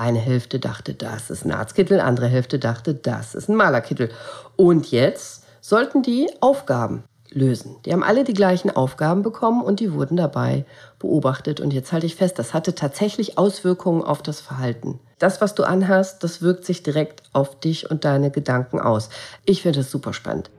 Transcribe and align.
Eine 0.00 0.18
Hälfte 0.18 0.58
dachte, 0.58 0.94
das 0.94 1.28
ist 1.28 1.44
ein 1.44 1.52
Arztkittel, 1.52 2.00
andere 2.00 2.26
Hälfte 2.26 2.58
dachte, 2.58 2.94
das 2.94 3.34
ist 3.34 3.50
ein 3.50 3.54
Malerkittel. 3.54 4.08
Und 4.56 4.90
jetzt 4.90 5.44
sollten 5.60 6.00
die 6.00 6.26
Aufgaben 6.40 7.04
lösen. 7.28 7.76
Die 7.84 7.92
haben 7.92 8.02
alle 8.02 8.24
die 8.24 8.32
gleichen 8.32 8.70
Aufgaben 8.70 9.20
bekommen 9.20 9.62
und 9.62 9.78
die 9.78 9.92
wurden 9.92 10.16
dabei 10.16 10.64
beobachtet. 10.98 11.60
Und 11.60 11.74
jetzt 11.74 11.92
halte 11.92 12.06
ich 12.06 12.16
fest, 12.16 12.38
das 12.38 12.54
hatte 12.54 12.74
tatsächlich 12.74 13.36
Auswirkungen 13.36 14.02
auf 14.02 14.22
das 14.22 14.40
Verhalten. 14.40 14.98
Das, 15.18 15.42
was 15.42 15.54
du 15.54 15.64
anhast, 15.64 16.24
das 16.24 16.40
wirkt 16.40 16.64
sich 16.64 16.82
direkt 16.82 17.22
auf 17.34 17.60
dich 17.60 17.90
und 17.90 18.06
deine 18.06 18.30
Gedanken 18.30 18.80
aus. 18.80 19.10
Ich 19.44 19.60
finde 19.60 19.80
das 19.80 19.90
super 19.90 20.14
spannend. 20.14 20.50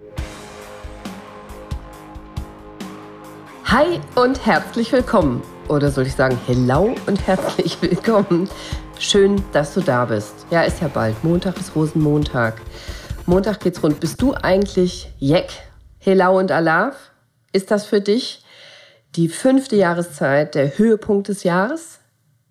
Hi 3.66 4.00
und 4.14 4.46
herzlich 4.46 4.92
willkommen. 4.92 5.42
Oder 5.68 5.90
soll 5.90 6.06
ich 6.06 6.14
sagen, 6.14 6.38
hello 6.46 6.94
und 7.08 7.26
herzlich 7.26 7.82
willkommen. 7.82 8.48
Schön, 9.04 9.44
dass 9.52 9.74
du 9.74 9.82
da 9.82 10.06
bist. 10.06 10.46
Ja, 10.52 10.62
ist 10.62 10.80
ja 10.80 10.88
bald. 10.88 11.24
Montag 11.24 11.58
ist 11.58 11.76
Rosenmontag. 11.76 12.62
Montag 13.26 13.60
geht's 13.60 13.82
rund. 13.82 14.00
Bist 14.00 14.22
du 14.22 14.36
eigentlich 14.36 15.12
Jack 15.18 15.50
Helau 15.98 16.38
und 16.38 16.52
Alaf, 16.52 17.10
ist 17.52 17.72
das 17.72 17.88
für 17.88 18.00
dich 18.00 18.44
die 19.16 19.28
fünfte 19.28 19.76
Jahreszeit, 19.76 20.54
der 20.54 20.78
Höhepunkt 20.78 21.30
des 21.30 21.44
Jahres? 21.44 21.98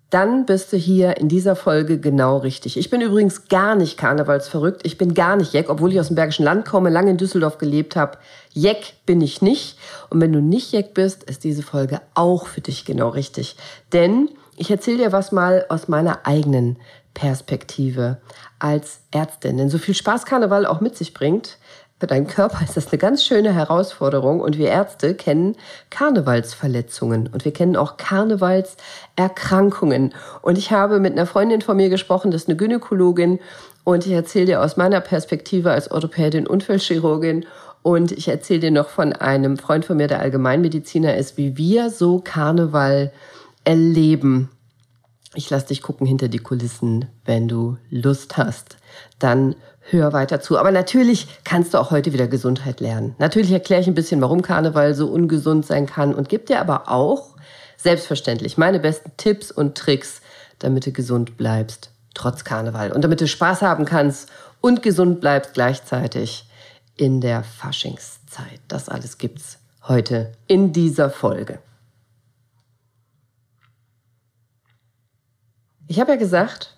Dann 0.09 0.45
bist 0.45 0.73
du 0.73 0.77
hier 0.77 1.15
in 1.15 1.29
dieser 1.29 1.55
Folge 1.55 1.99
genau 1.99 2.39
richtig. 2.39 2.77
Ich 2.77 2.89
bin 2.89 2.99
übrigens 2.99 3.47
gar 3.47 3.75
nicht 3.75 3.97
karnevalsverrückt. 3.97 4.85
Ich 4.85 4.97
bin 4.97 5.13
gar 5.13 5.37
nicht 5.37 5.53
Jeck, 5.53 5.69
obwohl 5.69 5.93
ich 5.93 6.01
aus 6.01 6.07
dem 6.07 6.17
Bergischen 6.17 6.43
Land 6.43 6.65
komme, 6.65 6.89
lange 6.89 7.11
in 7.11 7.17
Düsseldorf 7.17 7.59
gelebt 7.59 7.95
habe. 7.95 8.17
Jeck 8.51 8.95
bin 9.05 9.21
ich 9.21 9.41
nicht. 9.41 9.77
Und 10.09 10.19
wenn 10.19 10.33
du 10.33 10.41
nicht 10.41 10.73
Jeck 10.73 10.93
bist, 10.93 11.23
ist 11.23 11.45
diese 11.45 11.63
Folge 11.63 12.01
auch 12.13 12.45
für 12.45 12.59
dich 12.59 12.83
genau 12.83 13.07
richtig. 13.07 13.55
Denn 13.93 14.27
ich 14.61 14.69
erzähle 14.69 14.97
dir 14.97 15.11
was 15.11 15.31
mal 15.31 15.65
aus 15.69 15.87
meiner 15.87 16.27
eigenen 16.27 16.77
Perspektive 17.15 18.17
als 18.59 19.01
Ärztin. 19.09 19.57
Denn 19.57 19.69
so 19.69 19.79
viel 19.79 19.95
Spaß 19.95 20.25
Karneval 20.25 20.67
auch 20.67 20.81
mit 20.81 20.95
sich 20.95 21.15
bringt, 21.15 21.57
für 21.99 22.05
deinen 22.07 22.27
Körper 22.27 22.63
ist 22.63 22.77
das 22.77 22.87
eine 22.87 22.97
ganz 22.97 23.23
schöne 23.23 23.53
Herausforderung 23.53 24.39
und 24.39 24.57
wir 24.57 24.69
Ärzte 24.69 25.13
kennen 25.13 25.55
Karnevalsverletzungen 25.91 27.29
und 27.31 27.45
wir 27.45 27.53
kennen 27.53 27.75
auch 27.75 27.97
Karnevalserkrankungen. 27.97 30.15
Und 30.41 30.57
ich 30.57 30.71
habe 30.71 30.99
mit 30.99 31.11
einer 31.13 31.27
Freundin 31.27 31.61
von 31.61 31.77
mir 31.77 31.89
gesprochen, 31.89 32.31
das 32.31 32.41
ist 32.43 32.49
eine 32.49 32.57
Gynäkologin 32.57 33.39
und 33.83 34.07
ich 34.07 34.13
erzähle 34.13 34.45
dir 34.45 34.61
aus 34.61 34.77
meiner 34.77 34.99
Perspektive 34.99 35.71
als 35.71 35.91
Orthopädin, 35.91 36.47
Unfallchirurgin 36.47 37.45
und 37.83 38.11
ich 38.11 38.27
erzähle 38.27 38.61
dir 38.61 38.71
noch 38.71 38.89
von 38.89 39.13
einem 39.13 39.57
Freund 39.57 39.85
von 39.85 39.97
mir, 39.97 40.07
der 40.07 40.21
Allgemeinmediziner 40.21 41.17
ist, 41.17 41.37
wie 41.37 41.55
wir 41.57 41.91
so 41.91 42.19
Karneval 42.19 43.11
erleben. 43.63 44.49
Ich 45.33 45.49
lasse 45.49 45.67
dich 45.67 45.81
gucken 45.81 46.05
hinter 46.05 46.27
die 46.27 46.39
Kulissen, 46.39 47.05
wenn 47.25 47.47
du 47.47 47.77
Lust 47.89 48.37
hast. 48.37 48.77
Dann 49.19 49.55
hör 49.81 50.13
weiter 50.13 50.41
zu. 50.41 50.57
Aber 50.57 50.71
natürlich 50.71 51.27
kannst 51.43 51.73
du 51.73 51.77
auch 51.77 51.91
heute 51.91 52.13
wieder 52.13 52.27
Gesundheit 52.27 52.79
lernen. 52.79 53.15
Natürlich 53.17 53.51
erkläre 53.51 53.81
ich 53.81 53.87
ein 53.87 53.95
bisschen, 53.95 54.21
warum 54.21 54.41
Karneval 54.41 54.93
so 54.93 55.07
ungesund 55.07 55.65
sein 55.65 55.85
kann 55.85 56.13
und 56.13 56.29
gebe 56.29 56.45
dir 56.45 56.59
aber 56.59 56.89
auch 56.89 57.35
selbstverständlich 57.77 58.57
meine 58.57 58.79
besten 58.79 59.11
Tipps 59.17 59.51
und 59.51 59.75
Tricks, 59.75 60.21
damit 60.59 60.85
du 60.85 60.91
gesund 60.91 61.37
bleibst, 61.37 61.91
trotz 62.13 62.43
Karneval. 62.43 62.91
Und 62.91 63.03
damit 63.03 63.21
du 63.21 63.27
Spaß 63.27 63.61
haben 63.61 63.85
kannst 63.85 64.29
und 64.59 64.83
gesund 64.83 65.21
bleibst 65.21 65.53
gleichzeitig 65.53 66.47
in 66.95 67.21
der 67.21 67.43
Faschingszeit. 67.43 68.59
Das 68.67 68.89
alles 68.89 69.17
gibt's 69.17 69.57
heute 69.87 70.31
in 70.47 70.73
dieser 70.73 71.09
Folge. 71.09 71.59
Ich 75.91 75.99
habe 75.99 76.13
ja 76.13 76.17
gesagt, 76.17 76.73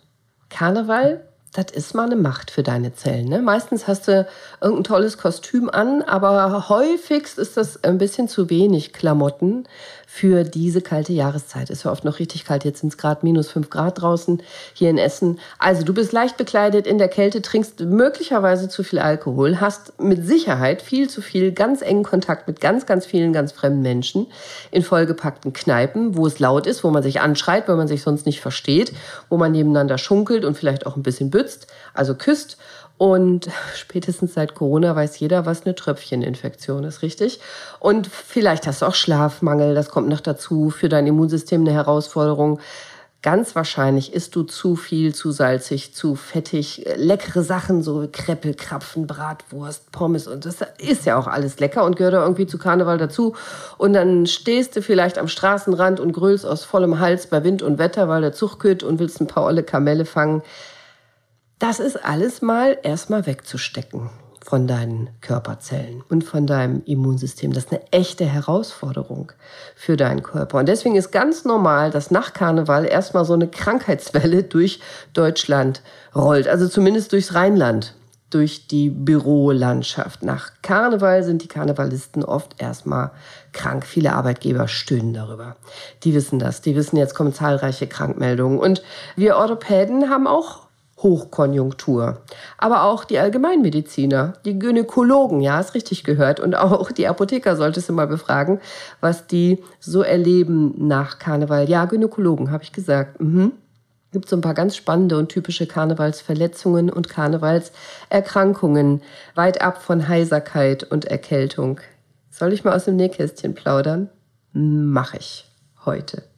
Karneval 0.50 1.23
das 1.53 1.72
ist 1.72 1.94
mal 1.94 2.08
eine 2.08 2.16
Macht 2.16 2.50
für 2.50 2.64
deine 2.64 2.95
Zellen. 2.95 3.30
Ne? 3.30 3.39
Meistens 3.39 3.88
hast 3.88 4.08
du 4.08 4.28
irgendein 4.59 4.83
tolles 4.86 5.19
Kostüm 5.19 5.69
an, 5.69 6.02
aber 6.02 6.67
häufigst 6.67 7.38
ist 7.38 7.58
das 7.58 7.84
ein 7.84 8.00
bisschen 8.00 8.28
zu 8.28 8.50
wenig 8.50 8.91
Klamotten 8.91 9.68
für 10.16 10.44
diese 10.44 10.81
kalte 10.81 11.12
Jahreszeit. 11.12 11.72
Es 11.72 11.79
ist 11.79 11.85
ja 11.85 11.91
oft 11.91 12.06
noch 12.06 12.19
richtig 12.19 12.46
kalt. 12.46 12.66
Jetzt 12.66 12.81
sind 12.81 12.90
es 12.90 13.00
gerade 13.00 13.22
minus 13.24 13.50
fünf 13.50 13.72
Grad 13.72 14.00
draußen 14.00 14.44
hier 14.75 14.91
in 14.91 15.00
Essen. 15.00 15.40
Also 15.57 15.84
du 15.84 15.91
bist 15.91 16.12
leicht 16.12 16.38
bekleidet 16.38 16.85
in 16.85 17.00
der 17.00 17.07
Kälte, 17.07 17.41
trinkst 17.41 17.79
möglicherweise 17.79 18.69
zu 18.69 18.84
viel 18.84 19.00
Alkohol, 19.00 19.59
hast 19.59 20.00
mit 20.00 20.23
Sicherheit 20.23 20.84
viel 20.84 21.09
zu 21.09 21.23
viel 21.23 21.52
ganz 21.52 21.81
engen 21.81 22.03
Kontakt 22.03 22.47
mit 22.47 22.62
ganz, 22.62 22.85
ganz 22.85 23.07
vielen 23.07 23.34
ganz 23.34 23.53
fremden 23.53 23.81
Menschen 23.81 24.28
in 24.69 24.84
vollgepackten 24.84 25.52
Kneipen, 25.52 26.16
wo 26.16 26.28
es 26.28 26.38
laut 26.38 26.68
ist, 26.68 26.84
wo 26.84 26.91
man 26.91 27.02
sich 27.02 27.19
anschreit, 27.19 27.68
weil 27.68 27.75
man 27.75 27.88
sich 27.88 28.03
sonst 28.03 28.28
nicht 28.28 28.40
versteht, 28.40 28.94
wo 29.29 29.38
man 29.38 29.52
nebeneinander 29.52 29.97
schunkelt 29.97 30.46
und 30.46 30.56
vielleicht 30.56 30.85
auch 30.85 30.96
ein 30.96 31.02
bisschen 31.02 31.31
bützt, 31.31 31.66
also 31.96 32.13
küsst 32.13 32.57
und 33.03 33.50
spätestens 33.75 34.34
seit 34.34 34.56
Corona 34.56 34.96
weiß 34.96 35.19
jeder, 35.19 35.46
was 35.46 35.66
eine 35.66 35.75
Tröpfcheninfektion 35.75 36.86
ist, 36.86 37.02
richtig? 37.02 37.41
Und 37.81 38.08
vielleicht 38.08 38.66
hast 38.66 38.81
du 38.81 38.86
auch 38.86 38.96
Schlafmangel, 38.96 39.75
das 39.75 39.90
kommt 39.90 40.08
noch 40.08 40.22
dazu, 40.22 40.69
für 40.69 40.88
dein 40.88 41.06
Immunsystem 41.06 41.59
eine 41.59 41.74
Herausforderung. 41.74 42.62
Ganz 43.22 43.56
wahrscheinlich 43.56 44.14
isst 44.14 44.38
du 44.38 44.44
zu 44.44 44.78
viel, 44.78 45.14
zu 45.14 45.31
salzig, 45.31 45.94
zu 45.94 46.16
fettig, 46.16 46.86
leckere 46.96 47.44
Sachen, 47.44 47.84
so 47.84 48.08
Kreppel, 48.09 48.53
Krapfen, 48.53 49.06
Bratwurst, 49.06 49.91
Pommes 49.91 50.25
und 50.25 50.46
das 50.46 50.59
ist 50.78 51.06
ja 51.06 51.18
auch 51.18 51.28
alles 51.28 51.59
lecker 51.59 51.84
und 51.84 51.97
gehört 51.97 52.14
irgendwie 52.14 52.47
zu 52.47 52.58
Karneval 52.58 53.00
dazu. 53.00 53.35
Und 53.78 53.91
dann 53.91 54.28
stehst 54.28 54.78
du 54.78 54.81
vielleicht 54.81 55.18
am 55.18 55.28
Straßenrand 55.28 56.00
und 56.00 56.14
grüllst 56.14 56.46
aus 56.46 56.64
vollem 56.64 57.02
Hals 57.02 57.28
bei 57.28 57.44
Wind 57.44 57.64
und 57.64 57.80
Wetter, 57.80 58.08
weil 58.08 58.22
der 58.22 58.31
Zug 58.31 58.59
kütt 58.59 58.81
und 58.81 59.00
willst 59.00 59.20
ein 59.20 59.28
paar 59.28 59.44
olle 59.44 59.64
Kamelle 59.64 60.06
fangen. 60.06 60.41
Das 61.63 61.79
ist 61.79 62.03
alles 62.03 62.41
mal 62.41 62.78
erstmal 62.84 63.25
wegzustecken 63.25 64.09
von 64.44 64.68
deinen 64.68 65.12
Körperzellen 65.22 66.03
und 66.09 66.25
von 66.25 66.46
deinem 66.46 66.84
Immunsystem. 66.84 67.53
Das 67.53 67.63
ist 67.63 67.72
eine 67.72 67.90
echte 67.90 68.25
Herausforderung 68.25 69.31
für 69.73 69.96
deinen 69.96 70.23
Körper. 70.23 70.57
Und 70.57 70.68
deswegen 70.68 70.97
ist 70.97 71.13
ganz 71.13 71.46
normal, 71.46 71.90
dass 71.90 72.12
nach 72.12 72.34
Karneval 72.34 72.84
erstmal 72.84 73.23
so 73.23 73.31
eine 73.31 73.47
Krankheitswelle 73.47 74.44
durch 74.44 74.81
Deutschland 75.13 75.84
rollt. 76.13 76.50
Also 76.50 76.68
zumindest 76.68 77.13
durchs 77.13 77.34
Rheinland, 77.34 77.96
durch 78.29 78.68
die 78.68 78.90
Bürolandschaft. 78.90 80.22
Nach 80.22 80.52
Karneval 80.63 81.23
sind 81.23 81.44
die 81.44 81.47
Karnevalisten 81.47 82.25
oft 82.25 82.62
erstmal 82.62 83.12
krank. 83.53 83.85
Viele 83.85 84.12
Arbeitgeber 84.12 84.68
stöhnen 84.68 85.13
darüber. 85.13 85.56
Die 86.03 86.13
wissen 86.13 86.40
das. 86.40 86.59
Die 86.59 86.75
wissen, 86.75 86.97
jetzt 86.97 87.16
kommen 87.16 87.34
zahlreiche 87.34 87.88
Krankmeldungen. 87.88 88.59
Und 88.59 88.84
wir 89.16 89.38
Orthopäden 89.38 90.09
haben 90.09 90.28
auch 90.28 90.62
Hochkonjunktur. 91.03 92.22
Aber 92.58 92.84
auch 92.84 93.03
die 93.03 93.19
Allgemeinmediziner, 93.19 94.34
die 94.46 94.58
Gynäkologen, 94.58 95.41
ja, 95.41 95.59
ist 95.59 95.75
richtig 95.75 96.03
gehört. 96.03 96.40
Und 96.40 96.56
auch 96.56 96.91
die 96.91 97.08
Apotheker 97.08 97.56
solltest 97.56 97.90
du 97.90 97.94
mal 97.94 98.08
befragen, 98.08 98.59
was 99.02 99.28
die 99.28 99.62
so 99.80 100.02
erleben 100.02 100.74
nach 100.88 101.19
Karneval. 101.19 101.69
Ja, 101.69 101.86
Gynäkologen, 101.86 102.52
habe 102.52 102.64
ich 102.64 102.72
gesagt. 102.72 103.22
Mhm. 103.22 103.52
Gibt 104.14 104.30
so 104.30 104.36
ein 104.36 104.41
paar 104.41 104.53
ganz 104.53 104.75
spannende 104.75 105.18
und 105.18 105.30
typische 105.30 105.66
Karnevalsverletzungen 105.66 106.90
und 106.91 107.09
Karnevalserkrankungen, 107.09 109.02
weit 109.34 109.62
ab 109.62 109.81
von 109.81 110.08
Heiserkeit 110.08 110.84
und 110.84 111.06
Erkältung. 111.06 111.81
Soll 112.30 112.53
ich 112.53 112.64
mal 112.64 112.75
aus 112.75 112.85
dem 112.85 112.96
Nähkästchen 112.96 113.56
plaudern? 113.56 114.09
Mach 114.53 115.16
ich 115.16 115.50
heute. 115.84 116.33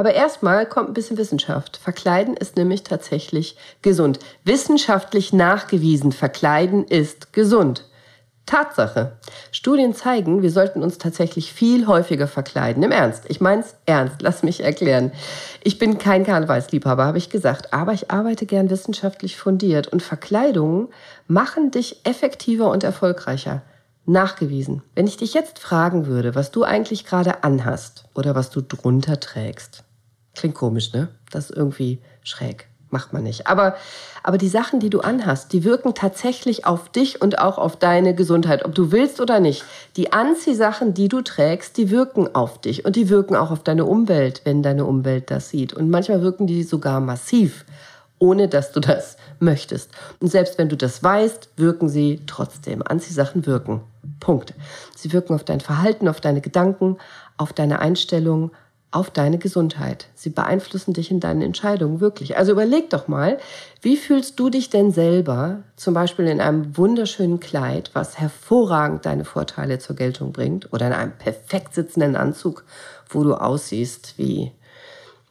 Aber 0.00 0.14
erstmal 0.14 0.64
kommt 0.64 0.88
ein 0.88 0.94
bisschen 0.94 1.18
Wissenschaft. 1.18 1.76
Verkleiden 1.76 2.34
ist 2.34 2.56
nämlich 2.56 2.84
tatsächlich 2.84 3.58
gesund. 3.82 4.18
Wissenschaftlich 4.44 5.34
nachgewiesen, 5.34 6.12
verkleiden 6.12 6.86
ist 6.86 7.34
gesund. 7.34 7.84
Tatsache. 8.46 9.18
Studien 9.52 9.94
zeigen, 9.94 10.40
wir 10.40 10.50
sollten 10.50 10.82
uns 10.82 10.96
tatsächlich 10.96 11.52
viel 11.52 11.86
häufiger 11.86 12.28
verkleiden. 12.28 12.82
Im 12.82 12.92
Ernst. 12.92 13.24
Ich 13.28 13.42
mein's 13.42 13.74
ernst. 13.84 14.22
Lass 14.22 14.42
mich 14.42 14.64
erklären. 14.64 15.12
Ich 15.62 15.78
bin 15.78 15.98
kein 15.98 16.24
Karnevalsliebhaber, 16.24 17.04
habe 17.04 17.18
ich 17.18 17.28
gesagt, 17.28 17.74
aber 17.74 17.92
ich 17.92 18.10
arbeite 18.10 18.46
gern 18.46 18.70
wissenschaftlich 18.70 19.36
fundiert 19.36 19.88
und 19.88 20.02
Verkleidungen 20.02 20.88
machen 21.26 21.72
dich 21.72 22.06
effektiver 22.06 22.70
und 22.70 22.84
erfolgreicher. 22.84 23.60
Nachgewiesen. 24.06 24.82
Wenn 24.94 25.06
ich 25.06 25.18
dich 25.18 25.34
jetzt 25.34 25.58
fragen 25.58 26.06
würde, 26.06 26.34
was 26.34 26.50
du 26.50 26.64
eigentlich 26.64 27.04
gerade 27.04 27.44
anhast 27.44 28.06
oder 28.14 28.34
was 28.34 28.48
du 28.48 28.62
drunter 28.62 29.20
trägst, 29.20 29.84
Klingt 30.34 30.54
komisch, 30.54 30.92
ne? 30.92 31.08
Das 31.30 31.50
ist 31.50 31.56
irgendwie 31.56 32.00
schräg. 32.22 32.66
Macht 32.92 33.12
man 33.12 33.22
nicht. 33.22 33.46
Aber, 33.46 33.76
aber 34.24 34.36
die 34.36 34.48
Sachen, 34.48 34.80
die 34.80 34.90
du 34.90 35.00
anhast, 35.00 35.52
die 35.52 35.62
wirken 35.62 35.94
tatsächlich 35.94 36.66
auf 36.66 36.88
dich 36.88 37.22
und 37.22 37.38
auch 37.38 37.56
auf 37.56 37.76
deine 37.76 38.16
Gesundheit, 38.16 38.64
ob 38.64 38.74
du 38.74 38.90
willst 38.90 39.20
oder 39.20 39.38
nicht. 39.38 39.64
Die 39.96 40.12
Anziehsachen, 40.12 40.92
die 40.92 41.06
du 41.06 41.22
trägst, 41.22 41.76
die 41.76 41.90
wirken 41.90 42.34
auf 42.34 42.60
dich 42.60 42.84
und 42.84 42.96
die 42.96 43.08
wirken 43.08 43.36
auch 43.36 43.52
auf 43.52 43.62
deine 43.62 43.84
Umwelt, 43.84 44.42
wenn 44.44 44.64
deine 44.64 44.86
Umwelt 44.86 45.30
das 45.30 45.50
sieht. 45.50 45.72
Und 45.72 45.88
manchmal 45.88 46.20
wirken 46.22 46.48
die 46.48 46.64
sogar 46.64 46.98
massiv, 46.98 47.64
ohne 48.18 48.48
dass 48.48 48.72
du 48.72 48.80
das 48.80 49.16
möchtest. 49.38 49.92
Und 50.18 50.28
selbst 50.28 50.58
wenn 50.58 50.68
du 50.68 50.76
das 50.76 51.00
weißt, 51.00 51.50
wirken 51.56 51.88
sie 51.88 52.20
trotzdem. 52.26 52.82
Anziehsachen 52.84 53.46
wirken. 53.46 53.82
Punkt. 54.18 54.52
Sie 54.96 55.12
wirken 55.12 55.34
auf 55.34 55.44
dein 55.44 55.60
Verhalten, 55.60 56.08
auf 56.08 56.20
deine 56.20 56.40
Gedanken, 56.40 56.98
auf 57.36 57.52
deine 57.52 57.78
Einstellung, 57.78 58.50
auf 58.92 59.10
deine 59.10 59.38
Gesundheit. 59.38 60.08
Sie 60.14 60.30
beeinflussen 60.30 60.94
dich 60.94 61.10
in 61.10 61.20
deinen 61.20 61.42
Entscheidungen 61.42 62.00
wirklich. 62.00 62.36
Also 62.36 62.52
überleg 62.52 62.90
doch 62.90 63.06
mal, 63.06 63.38
wie 63.82 63.96
fühlst 63.96 64.40
du 64.40 64.50
dich 64.50 64.68
denn 64.68 64.90
selber, 64.90 65.62
zum 65.76 65.94
Beispiel 65.94 66.26
in 66.26 66.40
einem 66.40 66.76
wunderschönen 66.76 67.38
Kleid, 67.38 67.90
was 67.92 68.18
hervorragend 68.18 69.06
deine 69.06 69.24
Vorteile 69.24 69.78
zur 69.78 69.94
Geltung 69.94 70.32
bringt, 70.32 70.72
oder 70.72 70.88
in 70.88 70.92
einem 70.92 71.12
perfekt 71.12 71.74
sitzenden 71.74 72.16
Anzug, 72.16 72.64
wo 73.08 73.22
du 73.22 73.34
aussiehst 73.34 74.14
wie 74.16 74.50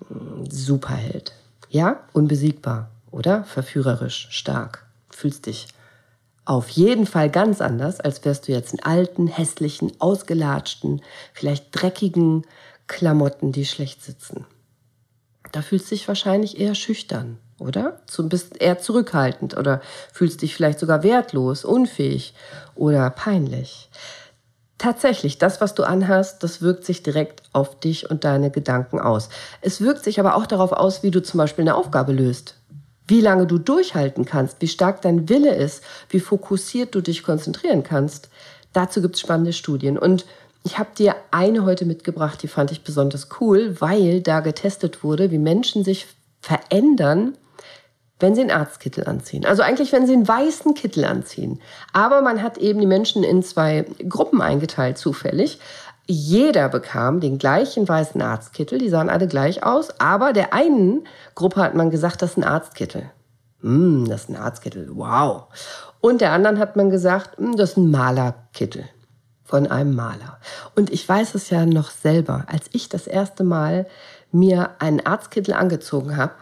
ein 0.10 0.50
Superheld. 0.50 1.34
Ja, 1.70 2.00
unbesiegbar, 2.14 2.90
oder? 3.12 3.44
Verführerisch, 3.44 4.28
stark. 4.32 4.86
Fühlst 5.10 5.48
dich 5.48 5.68
auf 6.46 6.70
jeden 6.70 7.06
Fall 7.06 7.30
ganz 7.30 7.62
anders, 7.62 8.00
als 8.00 8.26
wärst 8.26 8.48
du 8.48 8.54
jetzt 8.54 8.74
in 8.74 8.82
alten, 8.82 9.28
hässlichen, 9.28 9.92
ausgelatschten, 10.00 11.02
vielleicht 11.32 11.68
dreckigen, 11.72 12.44
Klamotten, 12.90 13.54
die 13.54 13.66
schlecht 13.66 14.04
sitzen. 14.04 14.46
Da 15.54 15.62
fühlst 15.62 15.90
du 15.90 15.96
dich 15.96 16.08
wahrscheinlich 16.08 16.60
eher 16.60 16.76
schüchtern, 16.76 17.38
oder? 17.60 18.02
Du 18.14 18.28
bist 18.28 18.62
eher 18.62 18.80
zurückhaltend 18.80 19.56
oder 19.56 19.82
fühlst 20.12 20.42
dich 20.42 20.56
vielleicht 20.56 20.80
sogar 20.80 21.04
wertlos, 21.04 21.64
unfähig 21.64 22.34
oder 22.76 23.10
peinlich. 23.12 23.90
Tatsächlich, 24.78 25.38
das, 25.38 25.62
was 25.62 25.76
du 25.76 25.84
anhast, 25.84 26.44
das 26.44 26.62
wirkt 26.62 26.84
sich 26.84 27.04
direkt 27.04 27.44
auf 27.54 27.80
dich 27.80 28.10
und 28.10 28.24
deine 28.24 28.50
Gedanken 28.50 29.00
aus. 29.00 29.30
Es 29.62 29.82
wirkt 29.82 30.04
sich 30.04 30.20
aber 30.20 30.36
auch 30.36 30.46
darauf 30.46 30.72
aus, 30.72 31.04
wie 31.04 31.12
du 31.12 31.22
zum 31.22 31.38
Beispiel 31.38 31.64
eine 31.64 31.76
Aufgabe 31.76 32.12
löst. 32.12 32.56
Wie 33.08 33.22
lange 33.22 33.46
du 33.46 33.58
durchhalten 33.58 34.26
kannst, 34.26 34.62
wie 34.62 34.68
stark 34.68 35.02
dein 35.02 35.30
Wille 35.30 35.56
ist, 35.56 35.84
wie 36.10 36.20
fokussiert 36.20 36.96
du 36.96 37.02
dich 37.02 37.24
konzentrieren 37.24 37.84
kannst. 37.84 38.30
Dazu 38.74 39.02
gibt 39.02 39.16
es 39.16 39.22
spannende 39.22 39.54
Studien. 39.54 39.98
Und 39.98 40.26
ich 40.64 40.78
habe 40.78 40.90
dir 40.98 41.16
eine 41.32 41.66
heute 41.66 41.86
mitgebracht, 41.86 42.44
die 42.44 42.48
fand 42.48 42.72
ich 42.72 42.84
besonders 42.84 43.30
cool, 43.40 43.80
weil 43.80 44.22
da 44.22 44.42
getestet 44.42 45.04
wurde, 45.04 45.32
wie 45.32 45.38
Menschen 45.38 45.84
sich 45.84 46.08
verändern, 46.42 47.38
wenn 48.20 48.36
sie 48.36 48.42
einen 48.42 48.52
Arztkittel 48.52 49.06
anziehen. 49.08 49.46
Also 49.46 49.62
eigentlich, 49.62 49.94
wenn 49.94 50.06
sie 50.06 50.14
einen 50.14 50.28
weißen 50.28 50.74
Kittel 50.74 51.06
anziehen. 51.06 51.62
Aber 51.94 52.22
man 52.22 52.44
hat 52.44 52.58
eben 52.58 52.82
die 52.82 52.86
Menschen 52.86 53.24
in 53.24 53.44
zwei 53.44 53.86
Gruppen 54.08 54.42
eingeteilt, 54.42 54.98
zufällig. 54.98 55.60
Jeder 56.06 56.68
bekam 56.68 57.22
den 57.22 57.38
gleichen 57.38 57.88
weißen 57.88 58.22
Arztkittel, 58.22 58.80
die 58.80 58.90
sahen 58.90 59.10
alle 59.10 59.28
gleich 59.28 59.64
aus, 59.64 60.00
aber 60.00 60.34
der 60.34 60.54
einen 60.54 61.08
Gruppe 61.36 61.62
hat 61.62 61.76
man 61.76 61.92
gesagt, 61.92 62.22
das 62.22 62.32
ist 62.32 62.38
ein 62.38 62.44
Arztkittel. 62.44 63.10
Hm, 63.62 64.06
das 64.10 64.24
ist 64.24 64.30
ein 64.30 64.36
Arztkittel, 64.36 64.90
wow. 64.92 65.46
Und 66.02 66.22
der 66.22 66.32
anderen 66.32 66.60
hat 66.60 66.76
man 66.76 66.90
gesagt, 66.90 67.38
hm, 67.38 67.56
das 67.56 67.72
ist 67.72 67.78
ein 67.78 67.92
Malerkittel 67.92 68.86
von 69.50 69.66
einem 69.66 69.96
Maler. 69.96 70.38
Und 70.76 70.92
ich 70.92 71.10
weiß 71.10 71.34
es 71.34 71.50
ja 71.50 71.66
noch 71.66 71.90
selber, 71.90 72.46
als 72.48 72.68
ich 72.72 72.88
das 72.88 73.08
erste 73.08 73.44
Mal 73.44 73.88
mir 74.32 74.70
einen 74.78 75.04
Arztkittel 75.04 75.56
angezogen 75.56 76.18
habe, 76.18 76.34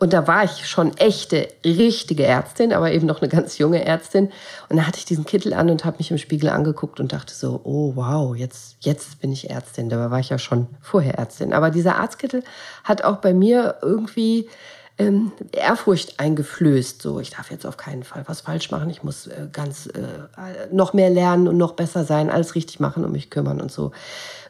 und 0.00 0.12
da 0.12 0.26
war 0.26 0.42
ich 0.42 0.66
schon 0.66 0.94
echte, 0.96 1.48
richtige 1.64 2.26
Ärztin, 2.26 2.72
aber 2.72 2.90
eben 2.90 3.06
noch 3.06 3.22
eine 3.22 3.28
ganz 3.28 3.58
junge 3.58 3.84
Ärztin. 3.84 4.32
Und 4.68 4.76
da 4.76 4.88
hatte 4.88 4.98
ich 4.98 5.04
diesen 5.04 5.24
Kittel 5.24 5.54
an 5.54 5.70
und 5.70 5.84
habe 5.84 5.98
mich 5.98 6.10
im 6.10 6.18
Spiegel 6.18 6.50
angeguckt 6.50 6.98
und 6.98 7.12
dachte 7.12 7.32
so, 7.32 7.60
oh 7.62 7.92
wow, 7.94 8.34
jetzt, 8.34 8.76
jetzt 8.80 9.20
bin 9.20 9.30
ich 9.30 9.50
Ärztin. 9.50 9.88
Dabei 9.88 10.10
war 10.10 10.18
ich 10.18 10.30
ja 10.30 10.38
schon 10.38 10.66
vorher 10.80 11.14
Ärztin. 11.14 11.52
Aber 11.52 11.70
dieser 11.70 11.96
Arztkittel 11.96 12.42
hat 12.82 13.04
auch 13.04 13.18
bei 13.18 13.32
mir 13.32 13.76
irgendwie 13.82 14.48
ähm, 14.96 15.32
Ehrfurcht 15.52 16.20
eingeflößt. 16.20 17.02
So, 17.02 17.18
ich 17.18 17.30
darf 17.30 17.50
jetzt 17.50 17.66
auf 17.66 17.76
keinen 17.76 18.04
Fall 18.04 18.24
was 18.26 18.42
falsch 18.42 18.70
machen. 18.70 18.90
Ich 18.90 19.02
muss 19.02 19.26
äh, 19.26 19.48
ganz 19.52 19.86
äh, 19.86 20.70
noch 20.70 20.92
mehr 20.92 21.10
lernen 21.10 21.48
und 21.48 21.56
noch 21.56 21.72
besser 21.72 22.04
sein, 22.04 22.30
alles 22.30 22.54
richtig 22.54 22.80
machen 22.80 23.04
und 23.04 23.12
mich 23.12 23.30
kümmern 23.30 23.60
und 23.60 23.72
so. 23.72 23.92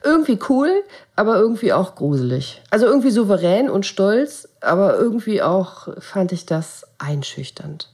Irgendwie 0.02 0.38
cool, 0.48 0.70
aber 1.16 1.36
irgendwie 1.36 1.72
auch 1.72 1.94
gruselig. 1.94 2.62
Also 2.70 2.86
irgendwie 2.86 3.10
souverän 3.10 3.70
und 3.70 3.86
stolz, 3.86 4.48
aber 4.60 4.98
irgendwie 4.98 5.40
auch 5.40 5.88
fand 5.98 6.32
ich 6.32 6.44
das 6.44 6.84
einschüchternd. 6.98 7.90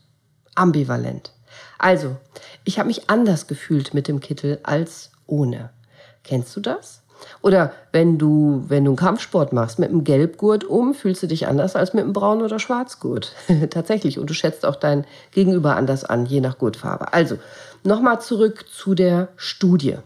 Ambivalent. 0.56 1.32
Also, 1.78 2.16
ich 2.64 2.78
habe 2.78 2.88
mich 2.88 3.08
anders 3.08 3.46
gefühlt 3.46 3.94
mit 3.94 4.08
dem 4.08 4.20
Kittel 4.20 4.58
als 4.64 5.12
ohne. 5.26 5.70
Kennst 6.24 6.54
du 6.56 6.60
das? 6.60 7.02
Oder 7.42 7.72
wenn 7.92 8.18
du, 8.18 8.64
wenn 8.68 8.84
du 8.84 8.90
einen 8.90 8.96
Kampfsport 8.96 9.52
machst 9.52 9.78
mit 9.78 9.90
einem 9.90 10.04
Gelbgurt 10.04 10.64
um, 10.64 10.94
fühlst 10.94 11.22
du 11.22 11.26
dich 11.26 11.46
anders 11.46 11.76
als 11.76 11.94
mit 11.94 12.04
einem 12.04 12.12
Braun- 12.12 12.42
oder 12.42 12.58
Schwarzgurt. 12.58 13.32
Tatsächlich. 13.70 14.18
Und 14.18 14.30
du 14.30 14.34
schätzt 14.34 14.66
auch 14.66 14.76
dein 14.76 15.04
Gegenüber 15.32 15.76
anders 15.76 16.04
an, 16.04 16.26
je 16.26 16.40
nach 16.40 16.58
Gurtfarbe. 16.58 17.12
Also, 17.12 17.38
nochmal 17.82 18.20
zurück 18.20 18.66
zu 18.72 18.94
der 18.94 19.28
Studie. 19.36 19.96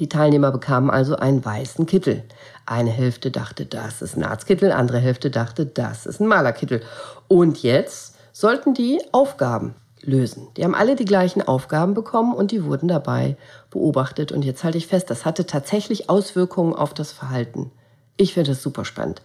Die 0.00 0.08
Teilnehmer 0.08 0.50
bekamen 0.50 0.90
also 0.90 1.16
einen 1.16 1.44
weißen 1.44 1.86
Kittel. 1.86 2.24
Eine 2.66 2.90
Hälfte 2.90 3.30
dachte, 3.30 3.64
das 3.64 4.02
ist 4.02 4.16
ein 4.16 4.24
Arztkittel, 4.24 4.72
andere 4.72 4.98
Hälfte 4.98 5.30
dachte, 5.30 5.66
das 5.66 6.06
ist 6.06 6.20
ein 6.20 6.26
Malerkittel. 6.26 6.82
Und 7.28 7.62
jetzt 7.62 8.16
sollten 8.32 8.74
die 8.74 9.00
Aufgaben 9.12 9.76
lösen. 10.06 10.48
Die 10.56 10.64
haben 10.64 10.74
alle 10.74 10.96
die 10.96 11.04
gleichen 11.04 11.42
Aufgaben 11.42 11.94
bekommen 11.94 12.34
und 12.34 12.50
die 12.50 12.64
wurden 12.64 12.88
dabei 12.88 13.36
beobachtet. 13.70 14.32
Und 14.32 14.44
jetzt 14.44 14.64
halte 14.64 14.78
ich 14.78 14.86
fest, 14.86 15.10
das 15.10 15.24
hatte 15.24 15.46
tatsächlich 15.46 16.10
Auswirkungen 16.10 16.74
auf 16.74 16.94
das 16.94 17.12
Verhalten. 17.12 17.70
Ich 18.16 18.34
finde 18.34 18.50
das 18.50 18.62
super 18.62 18.84
spannend. 18.84 19.22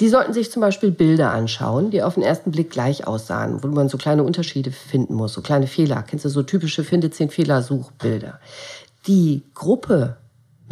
Die 0.00 0.08
sollten 0.08 0.32
sich 0.32 0.50
zum 0.50 0.60
Beispiel 0.60 0.90
Bilder 0.90 1.30
anschauen, 1.30 1.90
die 1.90 2.02
auf 2.02 2.14
den 2.14 2.22
ersten 2.22 2.50
Blick 2.50 2.70
gleich 2.70 3.06
aussahen, 3.06 3.62
wo 3.62 3.68
man 3.68 3.88
so 3.88 3.98
kleine 3.98 4.24
Unterschiede 4.24 4.70
finden 4.70 5.14
muss, 5.14 5.34
so 5.34 5.42
kleine 5.42 5.66
Fehler. 5.66 6.02
Kennst 6.02 6.24
du 6.24 6.28
so 6.28 6.42
typische 6.42 6.82
Finde 6.82 7.10
zehn 7.10 7.30
Fehler 7.30 7.62
Suchbilder? 7.62 8.40
Die 9.06 9.42
Gruppe 9.54 10.16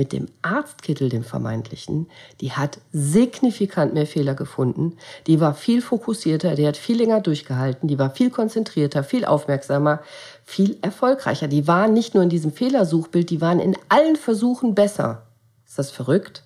mit 0.00 0.14
dem 0.14 0.28
Arztkittel, 0.40 1.10
dem 1.10 1.24
vermeintlichen, 1.24 2.08
die 2.40 2.52
hat 2.52 2.78
signifikant 2.90 3.92
mehr 3.92 4.06
Fehler 4.06 4.32
gefunden. 4.32 4.96
Die 5.26 5.40
war 5.40 5.52
viel 5.52 5.82
fokussierter, 5.82 6.54
die 6.54 6.66
hat 6.66 6.78
viel 6.78 6.96
länger 6.96 7.20
durchgehalten, 7.20 7.86
die 7.86 7.98
war 7.98 8.10
viel 8.10 8.30
konzentrierter, 8.30 9.04
viel 9.04 9.26
aufmerksamer, 9.26 10.00
viel 10.42 10.78
erfolgreicher. 10.80 11.48
Die 11.48 11.68
waren 11.68 11.92
nicht 11.92 12.14
nur 12.14 12.22
in 12.22 12.30
diesem 12.30 12.50
Fehlersuchbild, 12.50 13.28
die 13.28 13.42
waren 13.42 13.60
in 13.60 13.76
allen 13.90 14.16
Versuchen 14.16 14.74
besser. 14.74 15.26
Ist 15.66 15.78
das 15.78 15.90
verrückt? 15.90 16.44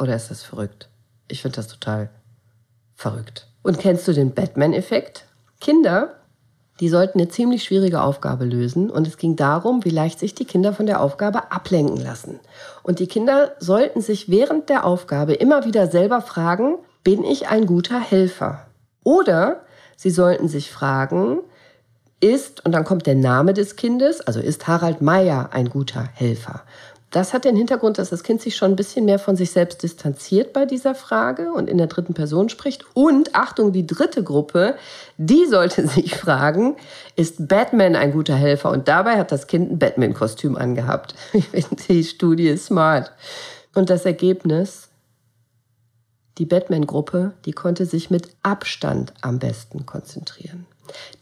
Oder 0.00 0.16
ist 0.16 0.32
das 0.32 0.42
verrückt? 0.42 0.88
Ich 1.28 1.40
finde 1.40 1.54
das 1.54 1.68
total 1.68 2.10
verrückt. 2.96 3.46
Und 3.62 3.78
kennst 3.78 4.08
du 4.08 4.12
den 4.12 4.34
Batman-Effekt? 4.34 5.26
Kinder 5.60 6.16
die 6.82 6.88
sollten 6.88 7.20
eine 7.20 7.28
ziemlich 7.28 7.62
schwierige 7.62 8.02
Aufgabe 8.02 8.44
lösen 8.44 8.90
und 8.90 9.06
es 9.06 9.16
ging 9.16 9.36
darum, 9.36 9.84
wie 9.84 9.90
leicht 9.90 10.18
sich 10.18 10.34
die 10.34 10.44
Kinder 10.44 10.72
von 10.72 10.84
der 10.84 11.00
Aufgabe 11.00 11.52
ablenken 11.52 11.96
lassen. 11.96 12.40
Und 12.82 12.98
die 12.98 13.06
Kinder 13.06 13.52
sollten 13.60 14.00
sich 14.00 14.28
während 14.28 14.68
der 14.68 14.84
Aufgabe 14.84 15.34
immer 15.34 15.64
wieder 15.64 15.86
selber 15.86 16.20
fragen, 16.20 16.78
bin 17.04 17.22
ich 17.22 17.46
ein 17.46 17.66
guter 17.66 18.00
Helfer? 18.00 18.66
Oder 19.04 19.60
sie 19.96 20.10
sollten 20.10 20.48
sich 20.48 20.72
fragen, 20.72 21.38
ist, 22.18 22.66
und 22.66 22.72
dann 22.72 22.82
kommt 22.82 23.06
der 23.06 23.14
Name 23.14 23.54
des 23.54 23.76
Kindes, 23.76 24.20
also 24.20 24.40
ist 24.40 24.66
Harald 24.66 25.02
Meyer 25.02 25.50
ein 25.52 25.68
guter 25.68 26.08
Helfer? 26.14 26.62
Das 27.12 27.34
hat 27.34 27.44
den 27.44 27.56
Hintergrund, 27.56 27.98
dass 27.98 28.08
das 28.08 28.22
Kind 28.22 28.40
sich 28.40 28.56
schon 28.56 28.72
ein 28.72 28.76
bisschen 28.76 29.04
mehr 29.04 29.18
von 29.18 29.36
sich 29.36 29.50
selbst 29.50 29.82
distanziert 29.82 30.54
bei 30.54 30.64
dieser 30.64 30.94
Frage 30.94 31.52
und 31.52 31.68
in 31.68 31.76
der 31.76 31.86
dritten 31.86 32.14
Person 32.14 32.48
spricht. 32.48 32.86
Und 32.94 33.34
Achtung, 33.34 33.70
die 33.70 33.86
dritte 33.86 34.24
Gruppe, 34.24 34.76
die 35.18 35.44
sollte 35.46 35.86
sich 35.86 36.16
fragen, 36.16 36.74
ist 37.14 37.48
Batman 37.48 37.96
ein 37.96 38.12
guter 38.12 38.34
Helfer? 38.34 38.70
Und 38.70 38.88
dabei 38.88 39.18
hat 39.18 39.30
das 39.30 39.46
Kind 39.46 39.70
ein 39.70 39.78
Batman-Kostüm 39.78 40.56
angehabt. 40.56 41.14
Ich 41.34 41.46
finde 41.66 41.82
die 41.88 42.04
Studie 42.04 42.56
smart. 42.56 43.12
Und 43.74 43.90
das 43.90 44.06
Ergebnis, 44.06 44.88
die 46.38 46.46
Batman-Gruppe, 46.46 47.32
die 47.44 47.52
konnte 47.52 47.84
sich 47.84 48.10
mit 48.10 48.30
Abstand 48.42 49.12
am 49.20 49.38
besten 49.38 49.84
konzentrieren. 49.84 50.66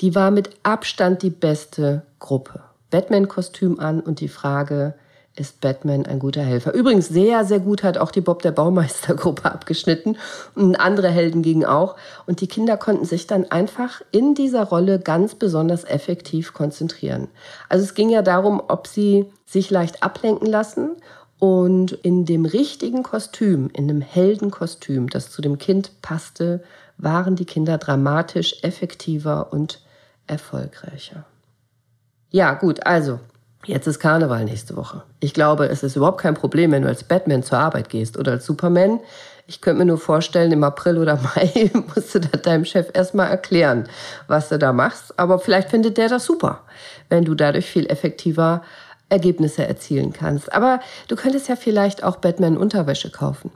Die 0.01 0.15
war 0.15 0.31
mit 0.31 0.51
Abstand 0.63 1.23
die 1.23 1.31
beste 1.31 2.03
Gruppe. 2.21 2.63
Batman-Kostüm 2.91 3.81
an 3.81 4.01
und 4.01 4.21
die 4.21 4.29
Frage, 4.29 4.95
ist 5.41 5.61
Batman 5.61 6.05
ein 6.05 6.19
guter 6.19 6.43
Helfer. 6.43 6.75
Übrigens 6.75 7.09
sehr, 7.09 7.45
sehr 7.45 7.59
gut 7.59 7.83
hat 7.83 7.97
auch 7.97 8.11
die 8.11 8.21
Bob 8.21 8.43
der 8.43 8.53
Baumeister-Gruppe 8.53 9.45
abgeschnitten 9.51 10.19
und 10.55 10.77
andere 10.77 11.09
Helden 11.09 11.43
gingen 11.43 11.65
auch. 11.65 11.97
Und 12.27 12.43
die 12.43 12.47
Kinder 12.47 12.77
konnten 12.77 13.07
sich 13.07 13.27
dann 13.27 13.51
einfach 13.51 14.03
in 14.13 14.35
dieser 14.35 14.65
Rolle 14.65 15.01
ganz 15.01 15.35
besonders 15.35 15.85
effektiv 15.85 16.53
konzentrieren. 16.53 17.29
Also 17.69 17.85
es 17.85 17.95
ging 17.95 18.11
ja 18.11 18.21
darum, 18.21 18.63
ob 18.69 18.87
sie 18.87 19.27
sich 19.47 19.71
leicht 19.71 20.03
ablenken 20.03 20.47
lassen 20.47 20.91
und 21.39 21.93
in 21.93 22.27
dem 22.27 22.45
richtigen 22.45 23.03
Kostüm, 23.03 23.71
in 23.73 23.89
einem 23.89 24.03
Heldenkostüm, 24.03 25.09
das 25.09 25.31
zu 25.31 25.41
dem 25.41 25.57
Kind 25.57 26.03
passte, 26.03 26.63
waren 26.99 27.35
die 27.35 27.47
Kinder 27.47 27.79
dramatisch 27.79 28.63
effektiver 28.63 29.53
und 29.53 29.81
erfolgreicher. 30.27 31.25
Ja, 32.31 32.53
gut, 32.53 32.87
also 32.87 33.21
Jetzt 33.67 33.87
ist 33.87 34.01
Karneval 34.01 34.45
nächste 34.45 34.77
Woche. 34.77 35.03
Ich 35.21 35.35
glaube, 35.35 35.67
es 35.67 35.83
ist 35.83 35.95
überhaupt 35.95 36.21
kein 36.21 36.35
Problem, 36.35 36.73
wenn 36.73 36.83
du 36.83 36.89
als 36.89 37.05
Batman 37.05 37.43
zur 37.43 37.59
Arbeit 37.59 37.91
gehst 37.91 38.17
oder 38.17 38.33
als 38.33 38.47
Superman. 38.47 39.01
Ich 39.47 39.61
könnte 39.61 39.81
mir 39.81 39.85
nur 39.85 39.99
vorstellen, 39.99 40.51
im 40.53 40.65
April 40.65 40.97
oder 40.97 41.17
Mai 41.37 41.71
musst 41.95 42.15
du 42.15 42.21
deinem 42.21 42.65
Chef 42.65 42.89
erstmal 42.95 43.29
erklären, 43.29 43.87
was 44.29 44.49
du 44.49 44.59
da 44.59 44.73
machst. 44.73 45.19
Aber 45.19 45.39
vielleicht 45.39 45.69
findet 45.69 45.99
der 45.99 46.09
das 46.09 46.25
super, 46.25 46.63
wenn 47.11 47.25
du 47.25 47.35
dadurch 47.35 47.67
viel 47.67 47.87
effektiver 47.87 48.63
Ergebnisse 49.11 49.67
erzielen 49.67 50.13
kannst. 50.15 50.53
Aber 50.55 50.81
du 51.09 51.17
könntest 51.17 51.49
ja 51.49 51.57
vielleicht 51.57 52.03
auch 52.03 52.17
Batman 52.17 52.57
Unterwäsche 52.57 53.11
kaufen 53.11 53.51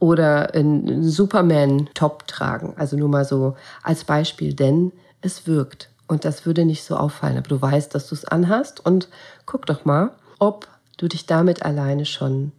oder 0.00 0.52
einen 0.54 1.04
Superman-Top 1.04 2.26
tragen. 2.26 2.74
Also 2.76 2.96
nur 2.96 3.08
mal 3.08 3.24
so 3.24 3.56
als 3.84 4.02
Beispiel, 4.04 4.54
denn 4.54 4.92
es 5.20 5.46
wirkt. 5.46 5.90
Und 6.06 6.24
das 6.24 6.44
würde 6.44 6.64
nicht 6.64 6.84
so 6.84 6.96
auffallen, 6.96 7.38
aber 7.38 7.48
du 7.48 7.60
weißt, 7.60 7.94
dass 7.94 8.08
du 8.08 8.14
es 8.14 8.26
anhast 8.26 8.84
und 8.84 9.08
guck 9.46 9.66
doch 9.66 9.84
mal, 9.84 10.10
ob 10.38 10.68
du 10.96 11.08
dich 11.08 11.26
damit 11.26 11.64
alleine 11.64 12.06
schon 12.06 12.52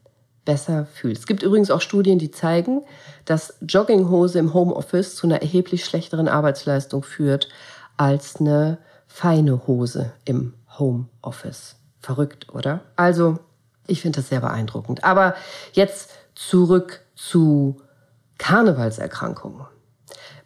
besser 0.45 0.85
fühlst. 0.85 1.21
Es 1.21 1.27
gibt 1.27 1.43
übrigens 1.43 1.71
auch 1.71 1.81
Studien, 1.81 2.19
die 2.19 2.31
zeigen, 2.31 2.83
dass 3.25 3.55
Jogginghose 3.61 4.37
im 4.37 4.53
Homeoffice 4.53 5.15
zu 5.15 5.27
einer 5.27 5.41
erheblich 5.41 5.83
schlechteren 5.83 6.27
Arbeitsleistung 6.27 7.03
führt 7.03 7.49
als 7.97 8.37
eine 8.39 8.77
feine 9.07 9.65
Hose 9.67 10.13
im 10.25 10.53
Homeoffice. 10.77 11.75
Verrückt, 11.99 12.53
oder? 12.53 12.81
Also, 12.95 13.39
ich 13.87 14.01
finde 14.01 14.19
das 14.19 14.29
sehr 14.29 14.41
beeindruckend. 14.41 15.03
Aber 15.03 15.35
jetzt 15.73 16.11
zurück 16.35 17.01
zu 17.15 17.81
Karnevalserkrankungen. 18.37 19.65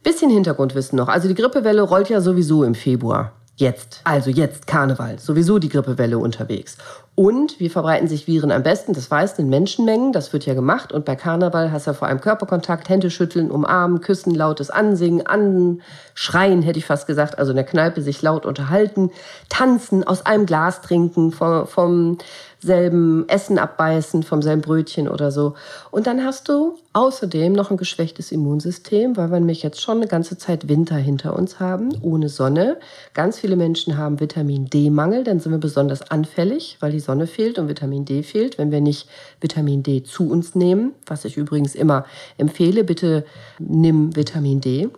Bisschen 0.04 0.30
Hintergrundwissen 0.30 0.96
noch. 0.98 1.10
Also 1.10 1.28
die 1.28 1.34
Grippewelle 1.34 1.82
rollt 1.82 2.10
ja 2.10 2.22
sowieso 2.22 2.64
im 2.64 2.76
Februar. 2.76 3.34
Jetzt, 3.60 4.00
also 4.06 4.30
jetzt 4.30 4.68
Karneval, 4.68 5.20
sowieso 5.20 5.60
die 5.60 5.68
Grippewelle 5.68 6.18
unterwegs. 6.18 6.78
Und 7.14 7.60
wie 7.60 7.68
verbreiten 7.68 8.08
sich 8.08 8.26
Viren 8.26 8.54
am 8.54 8.64
besten? 8.64 8.94
Das 8.94 9.12
weißt 9.12 9.38
du 9.38 9.42
in 9.42 9.50
Menschenmengen, 9.50 10.14
das 10.14 10.32
wird 10.32 10.46
ja 10.46 10.54
gemacht. 10.54 10.94
Und 10.94 11.04
bei 11.04 11.18
Karneval 11.18 11.70
hast 11.70 11.86
du 11.86 11.92
ja 11.92 11.94
vor 11.94 12.08
allem 12.08 12.22
Körperkontakt, 12.22 12.88
Hände 12.88 13.12
schütteln, 13.12 13.52
umarmen, 13.52 14.00
küssen, 14.00 14.34
lautes 14.34 14.70
Ansingen, 14.70 15.28
anschreien, 15.28 16.62
hätte 16.62 16.80
ich 16.80 16.86
fast 16.86 17.06
gesagt. 17.06 17.38
Also 17.38 17.52
in 17.52 17.58
der 17.58 17.66
Kneipe 17.66 18.02
sich 18.02 18.22
laut 18.22 18.46
unterhalten, 18.46 19.12
tanzen, 19.50 20.06
aus 20.06 20.26
einem 20.26 20.46
Glas 20.46 20.80
trinken, 20.80 21.34
vom, 21.34 21.68
vom 21.68 22.18
selben 22.62 23.28
Essen 23.30 23.58
abbeißen, 23.58 24.24
vom 24.24 24.42
selben 24.42 24.62
Brötchen 24.62 25.08
oder 25.08 25.32
so. 25.32 25.54
Und 25.92 26.08
dann 26.08 26.24
hast 26.24 26.50
du 26.50 26.76
außerdem 26.94 27.54
noch 27.54 27.72
ein 27.72 27.78
geschwächtes 27.78 28.32
Immunsystem, 28.32 29.16
weil 29.16 29.32
wir 29.32 29.40
nämlich 29.40 29.64
jetzt 29.64 29.82
schon 29.82 29.98
eine 29.98 30.08
ganze 30.08 30.38
Zeit 30.38 30.68
Winter 30.68 30.98
hinter 30.98 31.36
uns 31.38 31.60
haben, 31.60 31.90
ohne 32.02 32.28
Sonne. 32.28 32.78
Ganz 33.14 33.40
viele 33.40 33.56
Menschen 33.56 33.98
haben 33.98 34.20
Vitamin 34.20 34.66
D-Mangel, 34.66 35.24
dann 35.24 35.40
sind 35.40 35.52
wir 35.52 35.60
besonders 35.60 36.12
anfällig, 36.12 36.78
weil 36.82 36.92
die 36.92 37.00
Sonne 37.00 37.28
fehlt 37.28 37.60
und 37.60 37.70
Vitamin 37.70 38.06
D 38.06 38.24
fehlt. 38.24 38.58
Wenn 38.58 38.72
wir 38.72 38.82
nicht 38.82 39.08
Vitamin 39.40 39.84
D 39.84 40.04
zu 40.04 40.30
uns 40.30 40.56
nehmen, 40.56 40.94
was 41.06 41.26
ich 41.26 41.38
übrigens 41.38 41.76
immer 41.76 42.06
empfehle, 42.38 42.84
bitte 42.84 43.26
nimm 43.60 44.16
Vitamin 44.16 44.60
D. 44.60 44.90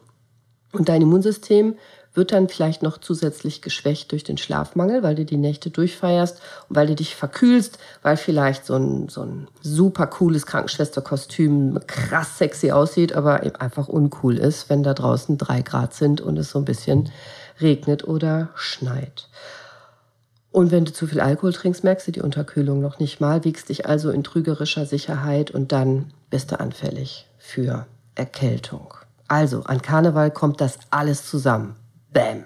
Und 0.73 0.87
dein 0.87 1.01
Immunsystem 1.01 1.75
wird 2.13 2.33
dann 2.33 2.49
vielleicht 2.49 2.83
noch 2.83 2.97
zusätzlich 2.97 3.61
geschwächt 3.61 4.11
durch 4.11 4.23
den 4.23 4.37
Schlafmangel, 4.37 5.01
weil 5.03 5.15
du 5.15 5.25
die 5.25 5.37
Nächte 5.37 5.69
durchfeierst 5.69 6.41
und 6.67 6.75
weil 6.75 6.87
du 6.87 6.95
dich 6.95 7.15
verkühlst, 7.15 7.79
weil 8.01 8.17
vielleicht 8.17 8.65
so 8.65 8.75
ein, 8.75 9.07
so 9.07 9.21
ein 9.21 9.47
super 9.61 10.07
cooles 10.07 10.45
Krankenschwesterkostüm 10.45 11.79
krass 11.87 12.37
sexy 12.37 12.71
aussieht, 12.71 13.13
aber 13.13 13.45
eben 13.45 13.55
einfach 13.55 13.87
uncool 13.87 14.37
ist, 14.37 14.69
wenn 14.69 14.83
da 14.83 14.93
draußen 14.93 15.37
drei 15.37 15.61
Grad 15.61 15.93
sind 15.93 16.19
und 16.19 16.37
es 16.37 16.51
so 16.51 16.59
ein 16.59 16.65
bisschen 16.65 17.09
regnet 17.61 18.07
oder 18.07 18.49
schneit. 18.55 19.29
Und 20.51 20.71
wenn 20.71 20.83
du 20.83 20.91
zu 20.91 21.07
viel 21.07 21.21
Alkohol 21.21 21.53
trinkst, 21.53 21.85
merkst 21.85 22.07
du 22.07 22.11
die 22.11 22.21
Unterkühlung 22.21 22.81
noch 22.81 22.99
nicht 22.99 23.21
mal, 23.21 23.45
wiegst 23.45 23.69
dich 23.69 23.85
also 23.85 24.09
in 24.09 24.23
trügerischer 24.23 24.85
Sicherheit 24.85 25.49
und 25.51 25.71
dann 25.71 26.11
bist 26.29 26.51
du 26.51 26.59
anfällig 26.59 27.27
für 27.37 27.85
Erkältung. 28.15 28.93
Also 29.29 29.63
an 29.63 29.81
Karneval 29.81 30.29
kommt 30.29 30.59
das 30.59 30.77
alles 30.89 31.25
zusammen. 31.25 31.77
Bäm. 32.11 32.45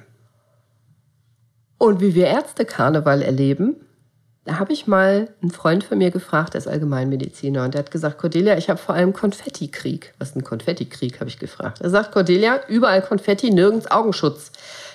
Und 1.78 2.00
wie 2.00 2.16
wir 2.16 2.28
Ärzte 2.28 2.66
Karneval 2.66 3.22
erleben, 3.22 3.76
da 4.46 4.60
habe 4.60 4.74
ich 4.74 4.86
mal 4.86 5.30
einen 5.42 5.52
Freund 5.52 5.84
von 5.84 5.98
mir 5.98 6.12
gefragt, 6.12 6.54
der 6.54 6.60
ist 6.60 6.68
Allgemeinmediziner, 6.68 7.64
und 7.66 7.74
der 7.74 7.80
hat 7.80 7.92
gesagt, 7.92 8.20
Cordelia, 8.20 8.58
ich 8.58 8.70
habe 8.70 8.80
vor 8.80 8.94
allem 8.94 9.12
Konfettikrieg. 9.12 10.14
Was 10.20 10.30
ist 10.30 10.36
ein 10.36 10.44
Konfettikrieg, 10.44 11.20
habe 11.20 11.30
ich 11.30 11.40
gefragt. 11.40 11.82
Er 11.82 11.90
sagt, 11.90 12.12
Cordelia, 12.12 12.62
überall 12.68 13.02
Konfetti, 13.02 13.50
nirgends 13.50 13.90
Augenschutz. 13.90 14.52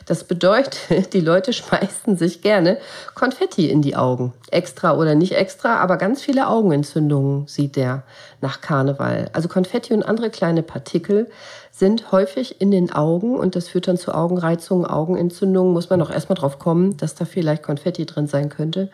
Das 0.07 0.25
bedeutet, 0.25 0.79
die 1.13 1.21
Leute 1.21 1.53
schmeißen 1.53 2.17
sich 2.17 2.43
gerne 2.43 2.79
Konfetti 3.15 3.69
in 3.71 3.83
die 3.83 3.97
Augen. 3.97 4.33
Extra 4.51 4.97
oder 4.97 5.15
nicht 5.15 5.33
extra, 5.33 5.77
aber 5.77 5.97
ganz 5.97 6.23
viele 6.23 6.49
Augenentzündungen 6.49 7.47
sieht 7.47 7.77
der 7.77 8.03
nach 8.41 8.61
Karneval. 8.61 9.31
Also 9.33 9.49
Konfetti 9.49 9.95
und 9.95 10.03
andere 10.03 10.31
kleine 10.31 10.63
Partikel 10.63 11.31
sind 11.71 12.13
häufig 12.13 12.61
in 12.61 12.71
den 12.71 12.93
Augen 12.93 13.37
und 13.39 13.57
das 13.57 13.69
führt 13.69 13.89
dann 13.89 13.97
zu 13.97 14.13
Augenreizungen, 14.13 14.87
Augenentzündungen. 14.87 15.73
Muss 15.73 15.91
man 15.91 16.03
auch 16.03 16.11
erstmal 16.11 16.37
drauf 16.37 16.59
kommen, 16.59 16.97
dass 16.97 17.15
da 17.15 17.25
vielleicht 17.25 17.63
Konfetti 17.63 18.07
drin 18.07 18.27
sein 18.27 18.49
könnte 18.49 18.91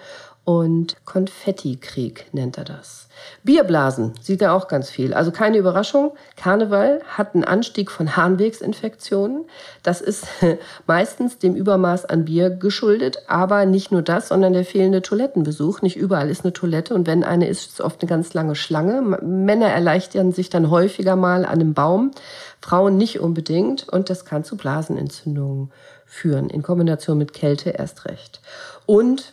und 0.47 0.97
Konfettikrieg 1.05 2.27
nennt 2.33 2.57
er 2.57 2.65
das. 2.65 3.09
Bierblasen 3.43 4.13
sieht 4.23 4.43
er 4.43 4.55
auch 4.55 4.69
ganz 4.69 4.89
viel. 4.89 5.13
Also 5.13 5.33
keine 5.33 5.59
Überraschung, 5.59 6.13
Karneval 6.37 7.01
hat 7.05 7.35
einen 7.35 7.43
Anstieg 7.43 7.91
von 7.91 8.17
Harnwegsinfektionen. 8.17 9.47
Das 9.83 10.01
ist 10.01 10.29
meistens 10.87 11.39
dem 11.39 11.57
Übermaß 11.57 12.05
an 12.05 12.27
Bier 12.27 12.51
geschuldet, 12.51 13.25
aber 13.27 13.67
nicht 13.67 13.91
nur 13.91 14.03
das, 14.03 14.29
sondern 14.29 14.53
der 14.53 14.65
fehlende 14.65 15.03
Toilettenbesuch. 15.03 15.83
Nicht 15.83 15.97
überall 15.97 16.31
ist 16.31 16.45
eine 16.45 16.53
Toilette 16.53 16.95
und 16.95 17.09
wenn 17.09 17.25
eine 17.25 17.49
ist, 17.49 17.67
ist 17.67 17.73
es 17.73 17.81
oft 17.81 18.01
eine 18.01 18.09
ganz 18.09 18.33
lange 18.33 18.55
Schlange. 18.55 19.19
Männer 19.23 19.67
erleichtern 19.67 20.31
sich 20.31 20.49
dann 20.49 20.71
häufiger 20.71 21.17
mal 21.17 21.45
an 21.45 21.61
einem 21.61 21.75
Baum, 21.75 22.13
Frauen 22.61 22.97
nicht 22.97 23.19
unbedingt 23.19 23.89
und 23.89 24.11
das 24.11 24.25
kann 24.25 24.45
zu 24.45 24.57
Blasenentzündungen 24.57 25.73
führen, 26.05 26.51
in 26.51 26.63
Kombination 26.63 27.19
mit 27.19 27.33
Kälte 27.33 27.71
erst 27.71 28.05
recht. 28.05 28.41
Und 28.87 29.33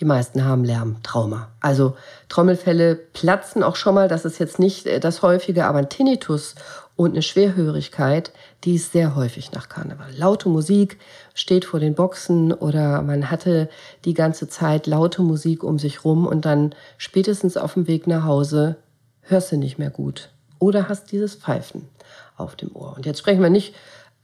die 0.00 0.06
meisten 0.06 0.44
haben 0.44 0.64
Lärmtrauma. 0.64 1.48
Also 1.60 1.94
Trommelfälle 2.28 2.96
platzen 2.96 3.62
auch 3.62 3.76
schon 3.76 3.94
mal, 3.94 4.08
das 4.08 4.24
ist 4.24 4.38
jetzt 4.38 4.58
nicht 4.58 4.86
äh, 4.86 4.98
das 4.98 5.22
häufige, 5.22 5.66
aber 5.66 5.78
ein 5.78 5.88
Tinnitus 5.88 6.54
und 6.96 7.12
eine 7.12 7.22
Schwerhörigkeit, 7.22 8.32
die 8.64 8.74
ist 8.74 8.92
sehr 8.92 9.14
häufig 9.14 9.52
nach 9.52 9.68
Karneval. 9.68 10.12
Laute 10.16 10.48
Musik 10.48 10.98
steht 11.34 11.64
vor 11.64 11.80
den 11.80 11.94
Boxen 11.94 12.52
oder 12.52 13.02
man 13.02 13.30
hatte 13.30 13.68
die 14.04 14.14
ganze 14.14 14.48
Zeit 14.48 14.86
laute 14.86 15.22
Musik 15.22 15.64
um 15.64 15.78
sich 15.78 16.04
rum 16.04 16.26
und 16.26 16.44
dann 16.44 16.74
spätestens 16.98 17.56
auf 17.56 17.74
dem 17.74 17.86
Weg 17.86 18.06
nach 18.06 18.24
Hause 18.24 18.76
hörst 19.22 19.52
du 19.52 19.56
nicht 19.56 19.78
mehr 19.78 19.90
gut 19.90 20.30
oder 20.58 20.88
hast 20.88 21.12
dieses 21.12 21.36
Pfeifen 21.36 21.88
auf 22.36 22.56
dem 22.56 22.74
Ohr. 22.74 22.94
Und 22.96 23.06
jetzt 23.06 23.18
sprechen 23.18 23.42
wir 23.42 23.50
nicht 23.50 23.74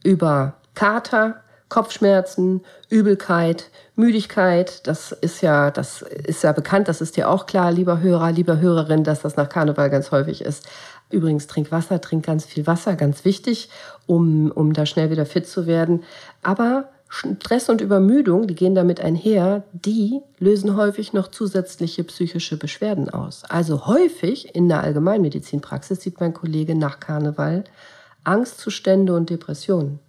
über 0.03 0.55
Kater, 0.75 1.43
Kopfschmerzen, 1.69 2.63
Übelkeit, 2.89 3.71
Müdigkeit, 3.97 4.87
das 4.87 5.11
ist 5.13 5.43
ja, 5.43 5.71
das 5.71 6.03
ist 6.03 6.45
ja 6.45 6.53
bekannt, 6.53 6.87
das 6.87 7.01
ist 7.01 7.17
dir 7.17 7.29
auch 7.29 7.47
klar, 7.47 7.73
lieber 7.73 8.01
Hörer, 8.01 8.31
lieber 8.31 8.61
Hörerin, 8.61 9.03
dass 9.03 9.23
das 9.23 9.37
nach 9.37 9.49
Karneval 9.49 9.91
ganz 9.91 10.13
häufig 10.13 10.43
ist. 10.43 10.67
Übrigens, 11.11 11.47
trink 11.47 11.73
Wasser, 11.73 12.01
trink 12.01 12.25
ganz 12.25 12.45
viel 12.45 12.67
Wasser, 12.67 12.95
ganz 12.95 13.25
wichtig, 13.25 13.69
um, 14.07 14.51
um 14.53 14.73
da 14.73 14.87
schnell 14.87 15.11
wieder 15.11 15.27
fit 15.27 15.49
zu 15.49 15.67
werden. 15.67 16.05
Aber 16.43 16.89
Stress 17.09 17.69
und 17.69 17.81
Übermüdung, 17.81 18.47
die 18.47 18.55
gehen 18.55 18.75
damit 18.75 19.01
einher, 19.01 19.63
die 19.73 20.21
lösen 20.39 20.77
häufig 20.77 21.13
noch 21.13 21.29
zusätzliche 21.29 22.05
psychische 22.05 22.57
Beschwerden 22.57 23.11
aus. 23.11 23.45
Also 23.49 23.87
häufig 23.87 24.55
in 24.55 24.69
der 24.69 24.83
Allgemeinmedizinpraxis 24.83 26.01
sieht 26.01 26.21
mein 26.21 26.35
Kollege 26.35 26.75
nach 26.75 27.01
Karneval 27.01 27.65
Angstzustände 28.25 29.15
und 29.15 29.31
Depressionen, 29.31 30.01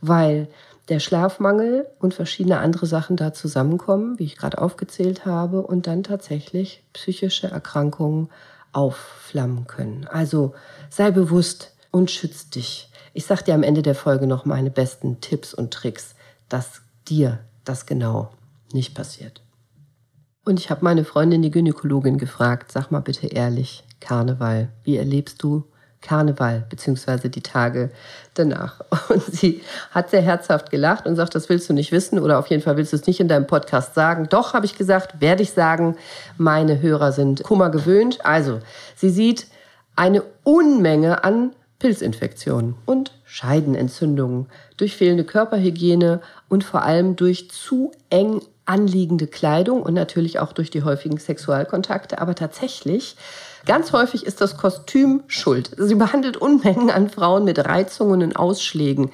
weil 0.00 0.48
der 0.88 0.98
Schlafmangel 0.98 1.86
und 2.00 2.14
verschiedene 2.14 2.58
andere 2.58 2.86
Sachen 2.86 3.16
da 3.16 3.32
zusammenkommen, 3.32 4.18
wie 4.18 4.24
ich 4.24 4.36
gerade 4.36 4.58
aufgezählt 4.58 5.24
habe, 5.24 5.62
und 5.62 5.86
dann 5.86 6.02
tatsächlich 6.02 6.82
psychische 6.92 7.46
Erkrankungen 7.46 8.28
aufflammen 8.72 9.66
können. 9.66 10.06
Also 10.08 10.54
sei 10.88 11.10
bewusst 11.10 11.74
und 11.90 12.10
schütz 12.10 12.50
dich. 12.50 12.90
Ich 13.12 13.26
sage 13.26 13.44
dir 13.44 13.54
am 13.54 13.62
Ende 13.62 13.82
der 13.82 13.94
Folge 13.94 14.26
noch 14.26 14.44
meine 14.44 14.70
besten 14.70 15.20
Tipps 15.20 15.54
und 15.54 15.72
Tricks, 15.72 16.14
dass 16.48 16.82
dir 17.08 17.38
das 17.64 17.86
genau 17.86 18.30
nicht 18.72 18.94
passiert. 18.94 19.42
Und 20.44 20.58
ich 20.58 20.70
habe 20.70 20.84
meine 20.84 21.04
Freundin, 21.04 21.42
die 21.42 21.50
Gynäkologin, 21.50 22.18
gefragt, 22.18 22.72
sag 22.72 22.90
mal 22.90 23.00
bitte 23.00 23.26
ehrlich, 23.26 23.84
Karneval, 24.00 24.70
wie 24.84 24.96
erlebst 24.96 25.42
du 25.42 25.64
Karneval, 26.02 26.64
beziehungsweise 26.68 27.28
die 27.28 27.42
Tage 27.42 27.90
danach. 28.34 28.80
Und 29.08 29.22
sie 29.22 29.62
hat 29.90 30.10
sehr 30.10 30.22
herzhaft 30.22 30.70
gelacht 30.70 31.06
und 31.06 31.16
sagt, 31.16 31.34
das 31.34 31.48
willst 31.48 31.68
du 31.68 31.72
nicht 31.72 31.92
wissen 31.92 32.18
oder 32.18 32.38
auf 32.38 32.46
jeden 32.46 32.62
Fall 32.62 32.76
willst 32.76 32.92
du 32.92 32.96
es 32.96 33.06
nicht 33.06 33.20
in 33.20 33.28
deinem 33.28 33.46
Podcast 33.46 33.94
sagen. 33.94 34.28
Doch, 34.30 34.54
habe 34.54 34.66
ich 34.66 34.76
gesagt, 34.76 35.20
werde 35.20 35.42
ich 35.42 35.52
sagen, 35.52 35.96
meine 36.38 36.80
Hörer 36.80 37.12
sind 37.12 37.42
Kummer 37.42 37.70
gewöhnt. 37.70 38.24
Also, 38.24 38.60
sie 38.96 39.10
sieht 39.10 39.46
eine 39.96 40.22
Unmenge 40.44 41.24
an 41.24 41.52
Pilzinfektionen 41.78 42.74
und 42.86 43.12
Scheidenentzündungen 43.24 44.46
durch 44.76 44.96
fehlende 44.96 45.24
Körperhygiene 45.24 46.20
und 46.48 46.64
vor 46.64 46.82
allem 46.82 47.16
durch 47.16 47.50
zu 47.50 47.92
eng 48.10 48.40
anliegende 48.66 49.26
Kleidung 49.26 49.82
und 49.82 49.94
natürlich 49.94 50.38
auch 50.38 50.52
durch 50.52 50.70
die 50.70 50.84
häufigen 50.84 51.18
Sexualkontakte. 51.18 52.20
Aber 52.20 52.34
tatsächlich 52.34 53.16
Ganz 53.66 53.92
häufig 53.92 54.24
ist 54.24 54.40
das 54.40 54.56
Kostüm 54.56 55.22
schuld. 55.26 55.70
Sie 55.76 55.94
behandelt 55.94 56.36
Unmengen 56.36 56.90
an 56.90 57.10
Frauen 57.10 57.44
mit 57.44 57.58
Reizungen 57.58 58.22
und 58.22 58.36
Ausschlägen 58.36 59.10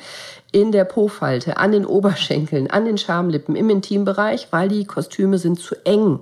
in 0.52 0.72
der 0.72 0.84
Po-Falte, 0.84 1.56
an 1.56 1.72
den 1.72 1.84
Oberschenkeln, 1.84 2.70
an 2.70 2.84
den 2.84 2.98
Schamlippen, 2.98 3.56
im 3.56 3.68
Intimbereich, 3.68 4.48
weil 4.52 4.68
die 4.68 4.84
Kostüme 4.84 5.38
sind 5.38 5.58
zu 5.58 5.74
eng 5.84 6.20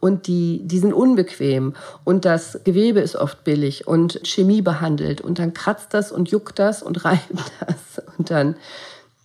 und 0.00 0.26
die, 0.26 0.60
die 0.64 0.78
sind 0.78 0.92
unbequem 0.92 1.74
und 2.04 2.24
das 2.24 2.60
Gewebe 2.64 3.00
ist 3.00 3.16
oft 3.16 3.42
billig 3.42 3.86
und 3.86 4.20
Chemie 4.24 4.62
behandelt 4.62 5.20
und 5.20 5.38
dann 5.38 5.54
kratzt 5.54 5.94
das 5.94 6.12
und 6.12 6.30
juckt 6.30 6.58
das 6.58 6.82
und 6.82 7.04
reibt 7.06 7.52
das 7.66 8.02
und 8.16 8.30
dann 8.30 8.56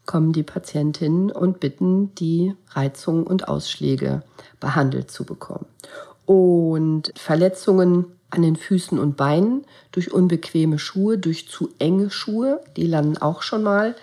kommen 0.06 0.34
die 0.34 0.44
Patientinnen 0.44 1.32
und 1.32 1.60
bitten, 1.60 2.15
die 2.15 2.56
Reizungen 2.72 3.27
und 3.27 3.48
Ausschläge 3.48 4.24
behandelt 4.60 5.12
zu 5.12 5.24
bekommen. 5.24 5.68
Und 6.25 7.12
Verletzungen 7.15 8.06
an 8.31 8.41
den 8.41 8.55
Füßen 8.55 9.00
und 9.00 9.17
Beinen 9.17 9.65
durch 9.91 10.13
unbequeme 10.13 10.79
Schuhe, 10.79 11.17
durch 11.17 11.50
zu 11.50 11.69
enge 11.79 12.09
Schuhe, 12.09 12.62
die 12.75 12.86
landen 12.86 13.17
auch 13.17 13.41
schon 13.41 13.63
mal 13.63 13.95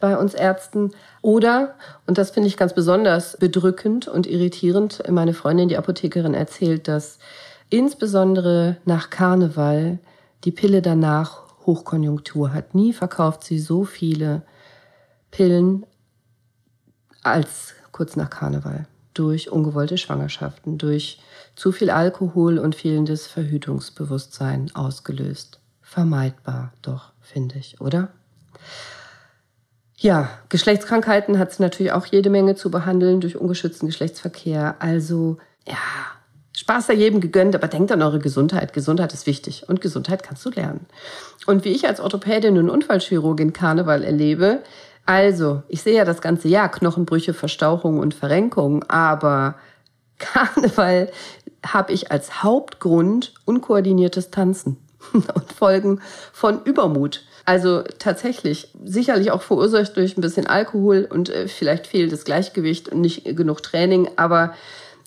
bei 0.00 0.16
uns 0.16 0.34
Ärzten. 0.34 0.90
Oder, 1.20 1.74
und 2.06 2.18
das 2.18 2.30
finde 2.30 2.48
ich 2.48 2.56
ganz 2.56 2.74
besonders 2.74 3.36
bedrückend 3.36 4.08
und 4.08 4.26
irritierend, 4.26 5.02
meine 5.08 5.34
Freundin, 5.34 5.68
die 5.68 5.78
Apothekerin, 5.78 6.34
erzählt, 6.34 6.88
dass 6.88 7.18
insbesondere 7.70 8.76
nach 8.84 9.10
Karneval 9.10 9.98
die 10.44 10.52
Pille 10.52 10.82
danach 10.82 11.42
Hochkonjunktur 11.66 12.52
hat. 12.52 12.74
Nie 12.74 12.92
verkauft 12.92 13.44
sie 13.44 13.58
so 13.58 13.84
viele 13.84 14.42
Pillen 15.30 15.86
als 17.22 17.74
kurz 17.92 18.16
nach 18.16 18.30
Karneval. 18.30 18.86
Durch 19.14 19.50
ungewollte 19.50 19.98
Schwangerschaften, 19.98 20.78
durch 20.78 21.20
zu 21.54 21.72
viel 21.72 21.90
Alkohol 21.90 22.58
und 22.58 22.74
fehlendes 22.74 23.26
Verhütungsbewusstsein 23.26 24.70
ausgelöst. 24.74 25.60
Vermeidbar 25.82 26.72
doch, 26.80 27.12
finde 27.20 27.58
ich, 27.58 27.80
oder? 27.80 28.08
Ja, 29.96 30.30
Geschlechtskrankheiten 30.48 31.38
hat 31.38 31.50
es 31.52 31.58
natürlich 31.58 31.92
auch 31.92 32.06
jede 32.06 32.30
Menge 32.30 32.56
zu 32.56 32.70
behandeln 32.70 33.20
durch 33.20 33.36
ungeschützten 33.36 33.86
Geschlechtsverkehr. 33.86 34.76
Also, 34.80 35.36
ja, 35.68 35.76
Spaß 36.56 36.88
sei 36.88 36.94
jedem 36.94 37.20
gegönnt, 37.20 37.54
aber 37.54 37.68
denkt 37.68 37.92
an 37.92 38.02
eure 38.02 38.18
Gesundheit. 38.18 38.72
Gesundheit 38.72 39.12
ist 39.14 39.26
wichtig 39.26 39.68
und 39.68 39.80
Gesundheit 39.80 40.22
kannst 40.22 40.44
du 40.44 40.50
lernen. 40.50 40.86
Und 41.46 41.64
wie 41.64 41.70
ich 41.70 41.86
als 41.86 42.00
Orthopädin 42.00 42.58
und 42.58 42.68
Unfallchirurgin 42.68 43.52
Karneval 43.52 44.04
erlebe, 44.04 44.62
also, 45.04 45.62
ich 45.68 45.82
sehe 45.82 45.96
ja 45.96 46.04
das 46.04 46.20
ganze 46.20 46.48
Jahr 46.48 46.70
Knochenbrüche, 46.70 47.34
Verstauchungen 47.34 48.00
und 48.00 48.14
Verrenkungen, 48.14 48.82
aber 48.88 49.56
Karneval 50.18 51.10
habe 51.64 51.92
ich 51.92 52.12
als 52.12 52.42
Hauptgrund 52.42 53.34
unkoordiniertes 53.44 54.30
Tanzen 54.30 54.76
und 55.12 55.52
Folgen 55.52 56.00
von 56.32 56.62
Übermut. 56.64 57.24
Also 57.44 57.82
tatsächlich, 57.98 58.68
sicherlich 58.84 59.32
auch 59.32 59.42
verursacht 59.42 59.96
durch 59.96 60.16
ein 60.16 60.20
bisschen 60.20 60.46
Alkohol 60.46 61.08
und 61.10 61.28
äh, 61.28 61.48
vielleicht 61.48 61.88
fehlendes 61.88 62.24
Gleichgewicht 62.24 62.88
und 62.88 63.00
nicht 63.00 63.24
genug 63.24 63.62
Training, 63.64 64.08
aber 64.14 64.54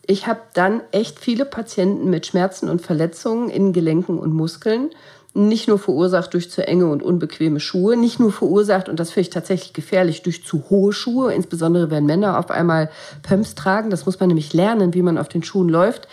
ich 0.07 0.27
habe 0.27 0.41
dann 0.53 0.81
echt 0.91 1.19
viele 1.19 1.45
Patienten 1.45 2.09
mit 2.09 2.27
Schmerzen 2.27 2.69
und 2.69 2.81
Verletzungen 2.81 3.49
in 3.49 3.73
Gelenken 3.73 4.19
und 4.19 4.33
Muskeln 4.33 4.91
nicht 5.35 5.67
nur 5.67 5.77
verursacht 5.77 6.33
durch 6.33 6.49
zu 6.49 6.65
enge 6.65 6.87
und 6.87 7.03
unbequeme 7.03 7.59
Schuhe, 7.59 7.97
nicht 7.97 8.19
nur 8.19 8.31
verursacht, 8.31 8.87
und 8.87 8.99
das 8.99 9.11
finde 9.11 9.27
ich 9.27 9.29
tatsächlich 9.29 9.73
gefährlich, 9.73 10.23
durch 10.23 10.45
zu 10.45 10.63
hohe 10.69 10.93
Schuhe, 10.93 11.33
insbesondere 11.33 11.91
wenn 11.91 12.05
Männer 12.05 12.39
auf 12.39 12.49
einmal 12.49 12.89
Pumps 13.21 13.53
tragen. 13.53 13.89
Das 13.89 14.05
muss 14.05 14.19
man 14.19 14.27
nämlich 14.27 14.53
lernen, 14.53 14.93
wie 14.93 15.01
man 15.01 15.17
auf 15.17 15.27
den 15.27 15.43
Schuhen 15.43 15.67
läuft 15.67 16.07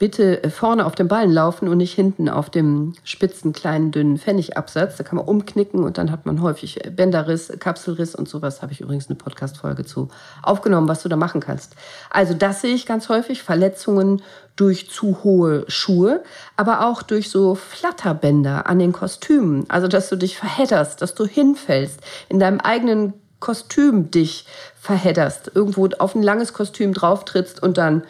bitte 0.00 0.42
äh, 0.42 0.50
vorne 0.50 0.86
auf 0.86 0.96
dem 0.96 1.06
Ballen 1.06 1.30
laufen 1.30 1.68
und 1.68 1.76
nicht 1.76 1.92
hinten 1.94 2.28
auf 2.28 2.50
dem 2.50 2.94
spitzen, 3.04 3.52
kleinen, 3.52 3.92
dünnen 3.92 4.18
Pfennigabsatz. 4.18 4.96
Da 4.96 5.04
kann 5.04 5.16
man 5.16 5.26
umknicken 5.26 5.84
und 5.84 5.98
dann 5.98 6.10
hat 6.10 6.26
man 6.26 6.42
häufig 6.42 6.84
äh, 6.84 6.90
Bänderriss, 6.90 7.52
Kapselriss 7.60 8.16
und 8.16 8.28
sowas. 8.28 8.62
Habe 8.62 8.72
ich 8.72 8.80
übrigens 8.80 9.08
eine 9.08 9.16
Podcast-Folge 9.16 9.84
zu 9.84 10.08
aufgenommen, 10.42 10.88
was 10.88 11.02
du 11.02 11.08
da 11.08 11.16
machen 11.16 11.40
kannst. 11.40 11.76
Also 12.08 12.34
das 12.34 12.62
sehe 12.62 12.74
ich 12.74 12.86
ganz 12.86 13.08
häufig. 13.08 13.44
Verletzungen 13.44 14.22
durch 14.56 14.90
zu 14.90 15.22
hohe 15.22 15.64
Schuhe, 15.68 16.22
aber 16.56 16.86
auch 16.86 17.02
durch 17.02 17.30
so 17.30 17.54
Flatterbänder 17.54 18.66
an 18.66 18.78
den 18.78 18.92
Kostümen. 18.92 19.68
Also 19.68 19.86
dass 19.86 20.08
du 20.08 20.16
dich 20.16 20.38
verhedderst, 20.38 21.02
dass 21.02 21.14
du 21.14 21.26
hinfällst, 21.26 22.00
in 22.28 22.40
deinem 22.40 22.60
eigenen 22.60 23.12
Kostüm 23.38 24.10
dich 24.10 24.46
verhedderst, 24.78 25.52
irgendwo 25.54 25.88
auf 25.98 26.14
ein 26.14 26.22
langes 26.22 26.52
Kostüm 26.54 26.94
drauf 26.94 27.24
trittst 27.26 27.62
und 27.62 27.76
dann 27.76 28.02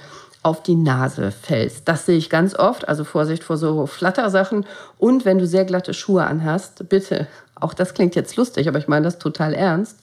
auf 0.43 0.63
die 0.63 0.77
Nase 0.77 1.33
fällst. 1.33 1.87
Das 1.87 2.07
sehe 2.07 2.17
ich 2.17 2.31
ganz 2.31 2.55
oft. 2.55 2.89
Also 2.89 3.05
Vorsicht 3.05 3.45
vor 3.45 3.57
so 3.57 3.87
Flattersachen. 3.87 4.67
Und 4.99 5.25
wenn 5.25 5.39
du 5.39 5.47
sehr 5.47 5.65
glatte 5.65 5.93
Schuhe 5.93 6.25
anhast, 6.25 6.89
bitte, 6.89 7.27
auch 7.55 7.75
das 7.75 7.95
klingt 7.95 8.15
jetzt 8.15 8.37
lustig, 8.37 8.69
aber 8.69 8.79
ich 8.79 8.89
meine 8.89 9.05
das 9.05 9.19
total 9.19 9.53
ernst, 9.53 9.99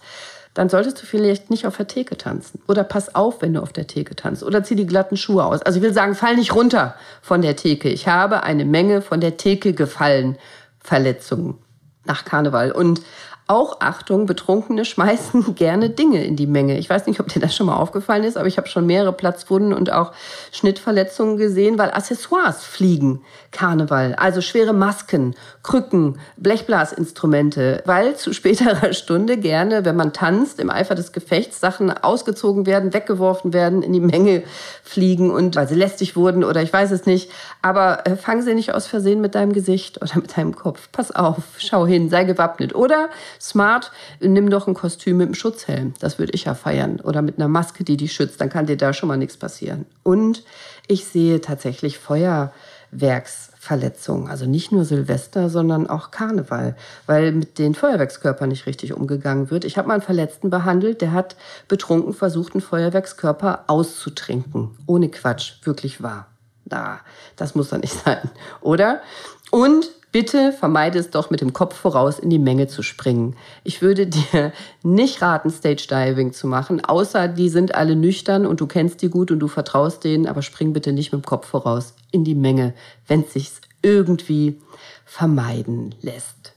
dann 0.53 0.69
solltest 0.69 1.01
du 1.01 1.05
vielleicht 1.05 1.49
nicht 1.49 1.67
auf 1.67 1.77
der 1.77 1.87
Theke 1.87 2.17
tanzen. 2.17 2.61
Oder 2.67 2.83
pass 2.83 3.13
auf, 3.13 3.41
wenn 3.41 3.53
du 3.53 3.61
auf 3.61 3.73
der 3.73 3.87
Theke 3.87 4.15
tanzt. 4.15 4.43
Oder 4.43 4.63
zieh 4.63 4.75
die 4.75 4.87
glatten 4.87 5.17
Schuhe 5.17 5.45
aus. 5.45 5.61
Also 5.61 5.77
ich 5.77 5.83
will 5.83 5.93
sagen, 5.93 6.15
fall 6.15 6.35
nicht 6.35 6.55
runter 6.55 6.95
von 7.21 7.41
der 7.41 7.55
Theke. 7.55 7.89
Ich 7.89 8.07
habe 8.07 8.43
eine 8.43 8.65
Menge 8.65 9.01
von 9.01 9.21
der 9.21 9.37
Theke 9.37 9.73
gefallen 9.73 10.37
Verletzungen 10.79 11.59
nach 12.05 12.25
Karneval. 12.25 12.71
Und 12.71 13.01
auch 13.47 13.79
Achtung, 13.79 14.25
Betrunkene 14.25 14.83
schmeißen 14.83 15.55
gerne 15.55 15.89
Dinge 15.89 16.23
in 16.23 16.35
die 16.35 16.47
Menge. 16.47 16.77
Ich 16.77 16.89
weiß 16.89 17.07
nicht, 17.07 17.19
ob 17.19 17.29
dir 17.29 17.39
das 17.39 17.55
schon 17.55 17.67
mal 17.67 17.77
aufgefallen 17.77 18.23
ist, 18.23 18.37
aber 18.37 18.47
ich 18.47 18.57
habe 18.57 18.67
schon 18.67 18.85
mehrere 18.85 19.13
Platzwunden 19.13 19.73
und 19.73 19.91
auch 19.91 20.11
Schnittverletzungen 20.51 21.37
gesehen, 21.37 21.77
weil 21.77 21.91
Accessoires 21.91 22.63
fliegen. 22.63 23.21
Karneval, 23.51 24.15
also 24.15 24.41
schwere 24.41 24.73
Masken, 24.73 25.33
Krücken, 25.63 26.19
Blechblasinstrumente, 26.35 27.81
weil 27.85 28.15
zu 28.15 28.33
späterer 28.33 28.93
Stunde 28.93 29.37
gerne, 29.37 29.85
wenn 29.85 29.95
man 29.95 30.13
tanzt, 30.13 30.59
im 30.59 30.69
Eifer 30.69 30.95
des 30.95 31.13
Gefechts 31.13 31.59
Sachen 31.59 31.89
ausgezogen 31.89 32.65
werden, 32.65 32.93
weggeworfen 32.93 33.53
werden, 33.53 33.81
in 33.81 33.93
die 33.93 34.01
Menge 34.01 34.43
fliegen 34.83 35.31
und 35.31 35.55
weil 35.55 35.67
sie 35.67 35.75
lästig 35.75 36.15
wurden 36.15 36.43
oder 36.43 36.61
ich 36.61 36.73
weiß 36.73 36.91
es 36.91 37.05
nicht. 37.05 37.31
Aber 37.61 38.05
äh, 38.05 38.15
fang 38.15 38.41
sie 38.41 38.53
nicht 38.53 38.73
aus 38.73 38.87
Versehen 38.87 39.21
mit 39.21 39.35
deinem 39.35 39.53
Gesicht 39.53 40.01
oder 40.01 40.15
mit 40.15 40.37
deinem 40.37 40.55
Kopf. 40.55 40.89
Pass 40.91 41.15
auf, 41.15 41.37
schau 41.57 41.87
hin, 41.87 42.09
sei 42.09 42.25
gewappnet. 42.25 42.75
Oder 42.75 43.09
smart, 43.39 43.91
nimm 44.19 44.49
doch 44.49 44.67
ein 44.67 44.73
Kostüm 44.73 45.17
mit 45.17 45.27
einem 45.27 45.35
Schutzhelm. 45.35 45.93
Das 45.99 46.17
würde 46.19 46.33
ich 46.33 46.43
ja 46.45 46.55
feiern. 46.55 46.99
Oder 47.01 47.21
mit 47.21 47.37
einer 47.37 47.47
Maske, 47.47 47.83
die 47.83 47.97
dich 47.97 48.13
schützt. 48.13 48.41
Dann 48.41 48.49
kann 48.49 48.65
dir 48.65 48.77
da 48.77 48.93
schon 48.93 49.09
mal 49.09 49.17
nichts 49.17 49.37
passieren. 49.37 49.85
Und 50.03 50.43
ich 50.87 51.05
sehe 51.05 51.39
tatsächlich 51.41 51.99
Feuerwerksverletzungen. 51.99 54.29
Also 54.29 54.45
nicht 54.45 54.71
nur 54.71 54.85
Silvester, 54.85 55.49
sondern 55.49 55.87
auch 55.87 56.11
Karneval, 56.11 56.77
weil 57.05 57.33
mit 57.33 57.59
den 57.59 57.75
Feuerwerkskörpern 57.75 58.47
nicht 58.49 58.65
richtig 58.65 58.93
umgegangen 58.93 59.51
wird. 59.51 59.65
Ich 59.65 59.77
habe 59.77 59.89
mal 59.89 59.95
einen 59.95 60.03
Verletzten 60.03 60.49
behandelt, 60.49 61.01
der 61.01 61.11
hat 61.11 61.35
betrunken 61.67 62.13
versucht, 62.13 62.53
einen 62.53 62.61
Feuerwerkskörper 62.61 63.65
auszutrinken. 63.67 64.77
Ohne 64.85 65.09
Quatsch, 65.09 65.55
wirklich 65.63 66.01
wahr. 66.01 66.27
Na, 66.69 66.99
das 67.35 67.55
muss 67.55 67.69
doch 67.69 67.77
nicht 67.77 67.93
sein, 68.05 68.29
oder? 68.61 69.01
Und 69.57 69.89
Bitte 70.13 70.53
vermeide 70.53 70.99
es 70.99 71.09
doch 71.09 71.29
mit 71.29 71.41
dem 71.41 71.51
Kopf 71.51 71.75
voraus 71.75 72.17
in 72.17 72.29
die 72.29 72.39
Menge 72.39 72.67
zu 72.67 72.81
springen. 72.81 73.35
Ich 73.63 73.81
würde 73.81 74.07
dir 74.07 74.53
nicht 74.81 75.21
raten, 75.21 75.49
Stage 75.49 75.85
Diving 75.89 76.31
zu 76.31 76.47
machen, 76.47 76.83
außer 76.83 77.27
die 77.27 77.49
sind 77.49 77.75
alle 77.75 77.95
nüchtern 77.95 78.45
und 78.45 78.61
du 78.61 78.67
kennst 78.67 79.01
die 79.01 79.09
gut 79.09 79.31
und 79.31 79.39
du 79.39 79.47
vertraust 79.47 80.03
denen, 80.05 80.25
aber 80.25 80.41
spring 80.41 80.71
bitte 80.71 80.93
nicht 80.93 81.11
mit 81.11 81.23
dem 81.23 81.25
Kopf 81.25 81.47
voraus 81.47 81.93
in 82.11 82.23
die 82.23 82.35
Menge, 82.35 82.73
wenn 83.05 83.21
es 83.21 83.33
sich 83.33 83.51
irgendwie 83.81 84.61
vermeiden 85.05 85.93
lässt. 86.01 86.53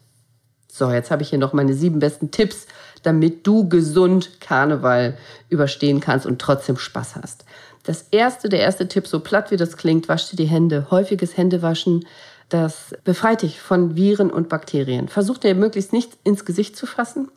So, 0.72 0.90
jetzt 0.90 1.10
habe 1.10 1.22
ich 1.22 1.30
hier 1.30 1.38
noch 1.38 1.52
meine 1.52 1.74
sieben 1.74 1.98
besten 1.98 2.30
Tipps, 2.30 2.66
damit 3.02 3.46
du 3.46 3.68
gesund 3.68 4.40
Karneval 4.40 5.18
überstehen 5.48 6.00
kannst 6.00 6.24
und 6.24 6.40
trotzdem 6.40 6.76
Spaß 6.76 7.16
hast. 7.16 7.44
Das 7.82 8.06
erste, 8.10 8.48
der 8.48 8.60
erste 8.60 8.88
Tipp, 8.88 9.06
so 9.06 9.20
platt 9.20 9.50
wie 9.50 9.56
das 9.56 9.76
klingt, 9.76 10.08
wasch 10.08 10.30
dir 10.30 10.36
die 10.36 10.44
Hände. 10.44 10.86
Häufiges 10.90 11.36
Händewaschen 11.36 12.04
das 12.50 12.94
befreit 13.04 13.42
dich 13.42 13.60
von 13.60 13.96
Viren 13.96 14.30
und 14.30 14.48
Bakterien. 14.48 15.08
Versuch 15.08 15.38
dir 15.38 15.54
möglichst 15.54 15.92
nicht 15.92 16.18
ins 16.24 16.44
Gesicht 16.44 16.76
zu 16.76 16.86
fassen, 16.86 17.28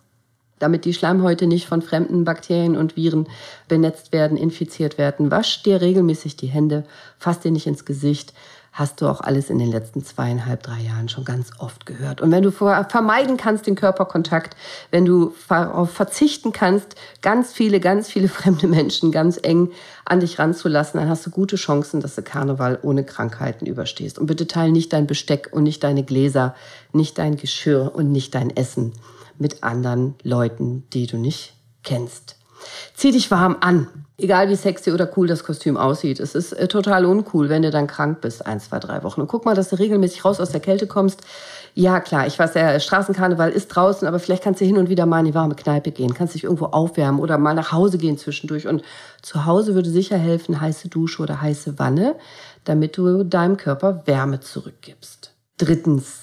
damit 0.60 0.86
die 0.86 0.93
Schleimhäute 0.93 1.47
nicht 1.47 1.67
von 1.67 1.82
fremden 1.82 2.26
Bakterien 2.26 2.76
und 2.76 2.95
Viren 2.95 3.28
benetzt 3.67 4.12
werden, 4.12 4.38
infiziert 4.38 4.97
werden. 4.97 5.32
Wasch 5.32 5.63
dir 5.63 5.82
regelmäßig 5.82 6.36
die 6.36 6.47
Hände, 6.47 6.84
fass 7.17 7.39
dir 7.39 7.52
nicht 7.52 7.67
ins 7.67 7.86
Gesicht 7.86 8.34
hast 8.74 9.02
du 9.02 9.08
auch 9.08 9.22
alles 9.22 9.52
in 9.52 9.60
den 9.60 9.70
letzten 9.72 10.04
zweieinhalb, 10.04 10.64
drei 10.64 10.82
Jahren 10.82 11.08
schon 11.08 11.24
ganz 11.24 11.52
oft 11.60 11.86
gehört. 11.86 12.22
Und 12.22 12.32
wenn 12.32 12.42
du 12.42 12.52
vermeiden 12.52 13.38
kannst 13.38 13.68
den 13.68 13.76
Körperkontakt, 13.76 14.58
wenn 14.90 15.06
du 15.06 15.34
darauf 15.48 15.92
verzichten 15.92 16.52
kannst, 16.52 16.96
ganz 17.22 17.54
viele, 17.54 17.80
ganz 17.80 18.10
viele 18.10 18.28
fremde 18.30 18.68
Menschen 18.68 19.12
ganz 19.12 19.40
eng 19.42 19.72
an 20.06 20.20
dich 20.20 20.40
ranzulassen, 20.40 21.00
dann 21.00 21.08
hast 21.08 21.26
du 21.26 21.30
gute 21.30 21.56
Chancen, 21.56 22.02
dass 22.02 22.16
du 22.16 22.24
Karneval 22.24 22.80
ohne 22.82 23.06
Krankheiten 23.06 23.68
überstehst. 23.68 24.18
Und 24.18 24.26
bitte 24.26 24.48
teile 24.48 24.72
nicht 24.72 24.92
dein 24.92 25.06
Besteck 25.06 25.50
und 25.52 25.64
nicht 25.64 25.84
deine 25.84 26.04
Gläser, 26.04 26.56
nicht 26.92 27.20
dein 27.20 27.38
Geschirr 27.38 27.92
und 27.94 28.12
nicht 28.12 28.34
dein 28.34 28.50
Essen 28.50 28.94
mit 29.38 29.64
anderen 29.64 30.16
Leuten, 30.24 30.84
die 30.94 31.06
du 31.06 31.18
nicht 31.18 31.54
kennst. 31.84 32.38
Zieh 32.95 33.12
dich 33.12 33.30
warm 33.32 33.58
an. 33.62 33.88
Egal 34.17 34.47
wie 34.49 34.56
sexy 34.56 34.91
oder 34.91 35.10
cool 35.17 35.28
das 35.28 35.43
Kostüm 35.43 35.76
aussieht. 35.76 36.19
Es 36.19 36.36
ist 36.36 36.54
äh, 36.54 36.67
total 36.67 37.06
uncool, 37.06 37.49
wenn 37.49 37.63
du 37.63 37.71
dann 37.71 37.88
krank 37.88 38.21
bist, 38.21 38.45
ein, 38.45 38.60
zwei, 38.60 38.80
drei 38.80 39.04
Wochen. 39.04 39.21
Und 39.21 39.28
guck 39.28 39.43
mal, 39.45 39.56
dass 39.56 39.69
du 39.69 39.80
regelmäßig 39.80 40.23
raus 40.23 40.39
aus 40.39 40.52
der 40.52 40.60
Kälte 40.60 40.86
kommst. 40.86 41.21
Ja, 41.73 41.99
klar, 41.99 42.28
ich 42.28 42.38
weiß, 42.38 42.54
der 42.54 42.80
Straßenkarneval 42.80 43.49
ist 43.49 43.69
draußen, 43.69 44.08
aber 44.08 44.19
vielleicht 44.19 44.43
kannst 44.43 44.62
du 44.62 44.65
hin 44.65 44.78
und 44.78 44.89
wieder 44.89 45.08
mal 45.08 45.19
in 45.19 45.26
die 45.26 45.34
warme 45.34 45.56
Kneipe 45.56 45.91
gehen, 45.91 46.13
kannst 46.13 46.36
dich 46.36 46.43
irgendwo 46.43 46.65
aufwärmen 46.65 47.19
oder 47.19 47.39
mal 47.39 47.56
nach 47.56 47.71
Hause 47.71 47.97
gehen 47.97 48.19
zwischendurch. 48.19 48.67
Und 48.67 48.84
zu 49.23 49.45
Hause 49.45 49.73
würde 49.73 49.89
sicher 49.89 50.17
helfen, 50.17 50.62
heiße 50.62 50.89
Dusche 50.89 51.23
oder 51.23 51.41
heiße 51.41 51.80
Wanne, 51.80 52.15
damit 52.63 52.95
du 52.97 53.23
deinem 53.23 53.58
Körper 53.58 54.04
Wärme 54.06 54.39
zurückgibst. 54.39 55.34
Drittens, 55.58 56.23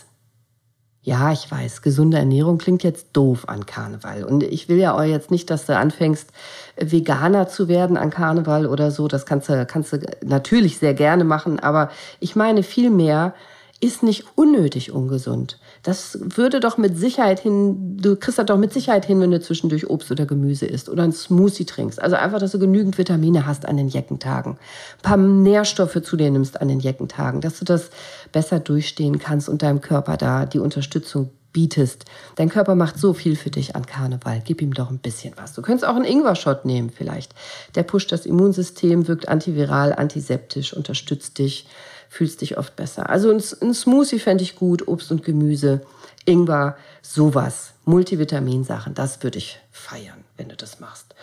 ja, 1.03 1.33
ich 1.33 1.51
weiß, 1.51 1.81
gesunde 1.81 2.19
Ernährung 2.19 2.59
klingt 2.59 2.83
jetzt 2.83 3.09
doof 3.15 3.49
an 3.49 3.65
Karneval. 3.65 4.23
Und 4.23 4.43
ich 4.43 4.69
will 4.69 4.77
ja 4.77 4.95
auch 4.95 5.03
jetzt 5.03 5.31
nicht, 5.31 5.49
dass 5.49 5.65
du 5.65 5.75
anfängst, 5.75 6.31
Veganer 6.77 7.49
zu 7.49 7.69
werden 7.69 7.97
an 7.97 8.11
Karneval 8.11 8.67
oder 8.67 8.91
so. 8.91 9.09
Das 9.09 9.25
kannst 9.25 9.49
du, 9.49 9.65
kannst 9.65 9.95
du 9.95 10.01
natürlich 10.23 10.79
sehr 10.79 10.93
gerne 10.93 11.25
machen. 11.25 11.59
Aber 11.59 11.91
ich 12.21 12.37
meine 12.37 12.63
vielmehr, 12.63 13.35
ist 13.81 14.03
nicht 14.03 14.25
unnötig 14.35 14.93
ungesund. 14.93 15.59
Das 15.83 16.19
würde 16.21 16.61
doch 16.61 16.77
mit 16.77 16.99
Sicherheit 16.99 17.41
hin, 17.41 17.97
du 17.97 18.15
kriegst 18.15 18.39
das 18.39 18.45
doch 18.45 18.59
mit 18.59 18.75
Sicherheit 18.75 19.07
hin, 19.07 19.21
wenn 19.21 19.31
du 19.31 19.41
zwischendurch 19.41 19.89
Obst 19.89 20.11
oder 20.11 20.27
Gemüse 20.27 20.67
isst 20.67 20.91
oder 20.91 21.03
einen 21.03 21.13
Smoothie 21.13 21.65
trinkst. 21.65 22.01
Also 22.01 22.17
einfach, 22.17 22.39
dass 22.39 22.53
du 22.53 22.59
genügend 22.59 22.99
Vitamine 22.99 23.47
hast 23.47 23.67
an 23.67 23.79
den 23.79 23.89
Jeckentagen. 23.89 24.53
Ein 24.53 25.03
paar 25.03 25.17
Nährstoffe 25.17 26.03
zu 26.03 26.17
dir 26.17 26.31
nimmst 26.31 26.61
an 26.61 26.69
den 26.69 26.81
Jeckentagen, 26.81 27.41
dass 27.41 27.59
du 27.59 27.65
das 27.65 27.91
besser 28.33 28.61
durchstehen 28.61 29.19
kannst 29.19 29.49
und 29.49 29.63
deinem 29.63 29.81
Körper 29.81 30.19
da 30.19 30.45
die 30.45 30.59
Unterstützung 30.59 31.31
bietest. 31.53 32.05
Dein 32.37 32.49
Körper 32.49 32.75
macht 32.75 32.99
so 32.99 33.13
viel 33.13 33.35
für 33.35 33.51
dich 33.51 33.75
an 33.77 33.87
Karneval. 33.87 34.43
Gib 34.45 34.63
ihm 34.63 34.75
doch 34.75 34.91
ein 34.91 34.99
bisschen 34.99 35.33
was. 35.37 35.55
Du 35.55 35.63
könntest 35.63 35.87
auch 35.87 35.97
einen 35.97 36.05
Ingwer-Shot 36.05 36.65
nehmen 36.65 36.91
vielleicht. 36.91 37.35
Der 37.75 37.83
pusht 37.83 38.13
das 38.13 38.27
Immunsystem, 38.27 39.09
wirkt 39.09 39.29
antiviral, 39.29 39.95
antiseptisch, 39.95 40.75
unterstützt 40.75 41.39
dich 41.39 41.67
fühlst 42.11 42.41
dich 42.43 42.59
oft 42.59 42.77
besser. 42.77 43.09
Also 43.09 43.31
ein, 43.31 43.43
ein 43.63 43.73
Smoothie 43.73 44.19
fände 44.19 44.43
ich 44.43 44.57
gut, 44.57 44.87
Obst 44.89 45.13
und 45.13 45.25
Gemüse, 45.25 45.81
Ingwer, 46.27 46.77
sowas. 47.01 47.73
Multivitaminsachen, 47.85 48.95
das 48.95 49.23
würde 49.23 49.39
ich 49.39 49.59
feiern, 49.71 50.25
wenn 50.37 50.49
du 50.49 50.57
das 50.57 50.81
machst. 50.81 51.15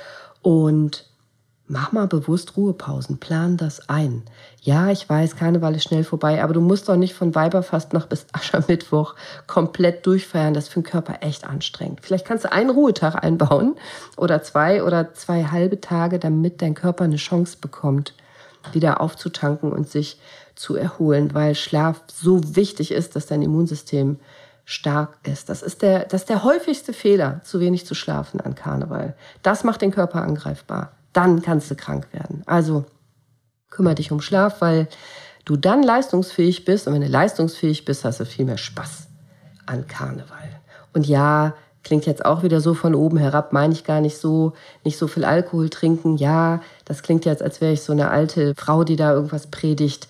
Und 0.41 1.05
mach 1.67 1.91
mal 1.91 2.07
bewusst 2.07 2.55
Ruhepausen, 2.55 3.19
plan 3.19 3.57
das 3.57 3.89
ein. 3.89 4.23
Ja, 4.61 4.89
ich 4.89 5.07
weiß, 5.09 5.35
Karneval 5.35 5.75
ist 5.75 5.83
schnell 5.83 6.05
vorbei, 6.05 6.41
aber 6.41 6.53
du 6.53 6.61
musst 6.61 6.87
doch 6.87 6.95
nicht 6.95 7.13
von 7.13 7.35
Weiberfast 7.35 7.91
noch 7.91 8.05
bis 8.07 8.25
Aschermittwoch 8.31 9.15
komplett 9.45 10.05
durchfeiern. 10.05 10.53
Das 10.53 10.65
ist 10.65 10.73
für 10.73 10.79
den 10.79 10.89
Körper 10.89 11.17
echt 11.19 11.45
anstrengend. 11.45 11.99
Vielleicht 12.01 12.25
kannst 12.25 12.45
du 12.45 12.51
einen 12.51 12.69
Ruhetag 12.69 13.21
einbauen 13.21 13.75
oder 14.15 14.41
zwei 14.41 14.83
oder 14.83 15.13
zwei 15.13 15.43
halbe 15.43 15.81
Tage, 15.81 16.17
damit 16.17 16.61
dein 16.61 16.75
Körper 16.75 17.03
eine 17.03 17.17
Chance 17.17 17.57
bekommt, 17.59 18.13
wieder 18.73 19.01
aufzutanken 19.01 19.71
und 19.71 19.89
sich 19.89 20.19
zu 20.55 20.75
erholen, 20.75 21.33
weil 21.33 21.55
Schlaf 21.55 22.01
so 22.11 22.55
wichtig 22.55 22.91
ist, 22.91 23.15
dass 23.15 23.27
dein 23.27 23.41
Immunsystem 23.41 24.19
stark 24.65 25.19
ist. 25.23 25.49
Das 25.49 25.61
ist 25.61 25.81
der, 25.81 26.05
das 26.05 26.23
ist 26.23 26.29
der 26.29 26.43
häufigste 26.43 26.91
Fehler, 26.91 27.41
zu 27.43 27.59
wenig 27.59 27.85
zu 27.85 27.95
schlafen 27.95 28.41
an 28.41 28.55
Karneval. 28.55 29.15
Das 29.41 29.63
macht 29.63 29.81
den 29.81 29.91
Körper 29.91 30.21
angreifbar. 30.21 30.91
Dann 31.13 31.41
kannst 31.41 31.71
du 31.71 31.75
krank 31.75 32.07
werden. 32.11 32.43
Also 32.45 32.85
kümmere 33.69 33.95
dich 33.95 34.11
um 34.11 34.19
Schlaf, 34.19 34.59
weil 34.59 34.87
du 35.45 35.55
dann 35.55 35.83
leistungsfähig 35.83 36.65
bist. 36.65 36.87
Und 36.87 36.93
wenn 36.93 37.01
du 37.01 37.07
leistungsfähig 37.07 37.85
bist, 37.85 38.03
hast 38.03 38.19
du 38.19 38.25
viel 38.25 38.45
mehr 38.45 38.57
Spaß 38.57 39.07
an 39.65 39.87
Karneval. 39.87 40.49
Und 40.93 41.07
ja, 41.07 41.53
klingt 41.87 42.05
jetzt 42.05 42.25
auch 42.25 42.43
wieder 42.43 42.59
so 42.59 42.73
von 42.73 42.93
oben 42.93 43.17
herab, 43.17 43.53
meine 43.53 43.71
ich 43.71 43.85
gar 43.85 44.01
nicht 44.01 44.17
so, 44.17 44.51
nicht 44.83 44.97
so 44.97 45.07
viel 45.07 45.23
Alkohol 45.23 45.69
trinken. 45.69 46.17
Ja, 46.17 46.61
das 46.83 47.01
klingt 47.01 47.23
jetzt, 47.23 47.41
als 47.41 47.61
wäre 47.61 47.71
ich 47.71 47.81
so 47.81 47.93
eine 47.93 48.11
alte 48.11 48.53
Frau, 48.57 48.83
die 48.83 48.97
da 48.97 49.13
irgendwas 49.13 49.47
predigt. 49.47 50.09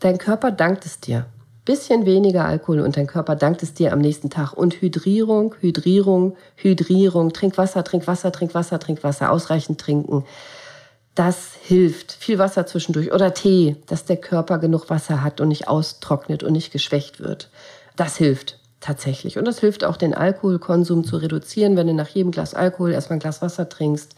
Dein 0.00 0.18
Körper 0.18 0.50
dankt 0.50 0.84
es 0.84 1.00
dir. 1.00 1.24
Bisschen 1.64 2.04
weniger 2.04 2.44
Alkohol 2.44 2.80
und 2.80 2.98
dein 2.98 3.06
Körper 3.06 3.36
dankt 3.36 3.62
es 3.62 3.72
dir 3.72 3.94
am 3.94 4.00
nächsten 4.00 4.28
Tag. 4.28 4.52
Und 4.52 4.82
Hydrierung, 4.82 5.54
Hydrierung, 5.60 6.36
Hydrierung. 6.56 7.32
Trink 7.32 7.56
Wasser, 7.56 7.84
trink 7.84 8.06
Wasser, 8.06 8.30
trink 8.30 8.54
Wasser, 8.54 8.78
trink 8.78 9.02
Wasser. 9.02 9.32
Ausreichend 9.32 9.80
trinken. 9.80 10.26
Das 11.14 11.52
hilft. 11.62 12.12
Viel 12.12 12.38
Wasser 12.38 12.66
zwischendurch. 12.66 13.14
Oder 13.14 13.32
Tee, 13.32 13.76
dass 13.86 14.04
der 14.04 14.18
Körper 14.18 14.58
genug 14.58 14.90
Wasser 14.90 15.22
hat 15.22 15.40
und 15.40 15.48
nicht 15.48 15.68
austrocknet 15.68 16.42
und 16.42 16.52
nicht 16.52 16.70
geschwächt 16.70 17.18
wird. 17.18 17.48
Das 17.96 18.16
hilft 18.18 18.57
tatsächlich. 18.80 19.38
Und 19.38 19.44
das 19.44 19.58
hilft 19.58 19.84
auch, 19.84 19.96
den 19.96 20.14
Alkoholkonsum 20.14 21.04
zu 21.04 21.16
reduzieren, 21.16 21.76
wenn 21.76 21.86
du 21.86 21.94
nach 21.94 22.08
jedem 22.08 22.30
Glas 22.30 22.54
Alkohol 22.54 22.92
erstmal 22.92 23.16
ein 23.16 23.20
Glas 23.20 23.42
Wasser 23.42 23.68
trinkst. 23.68 24.14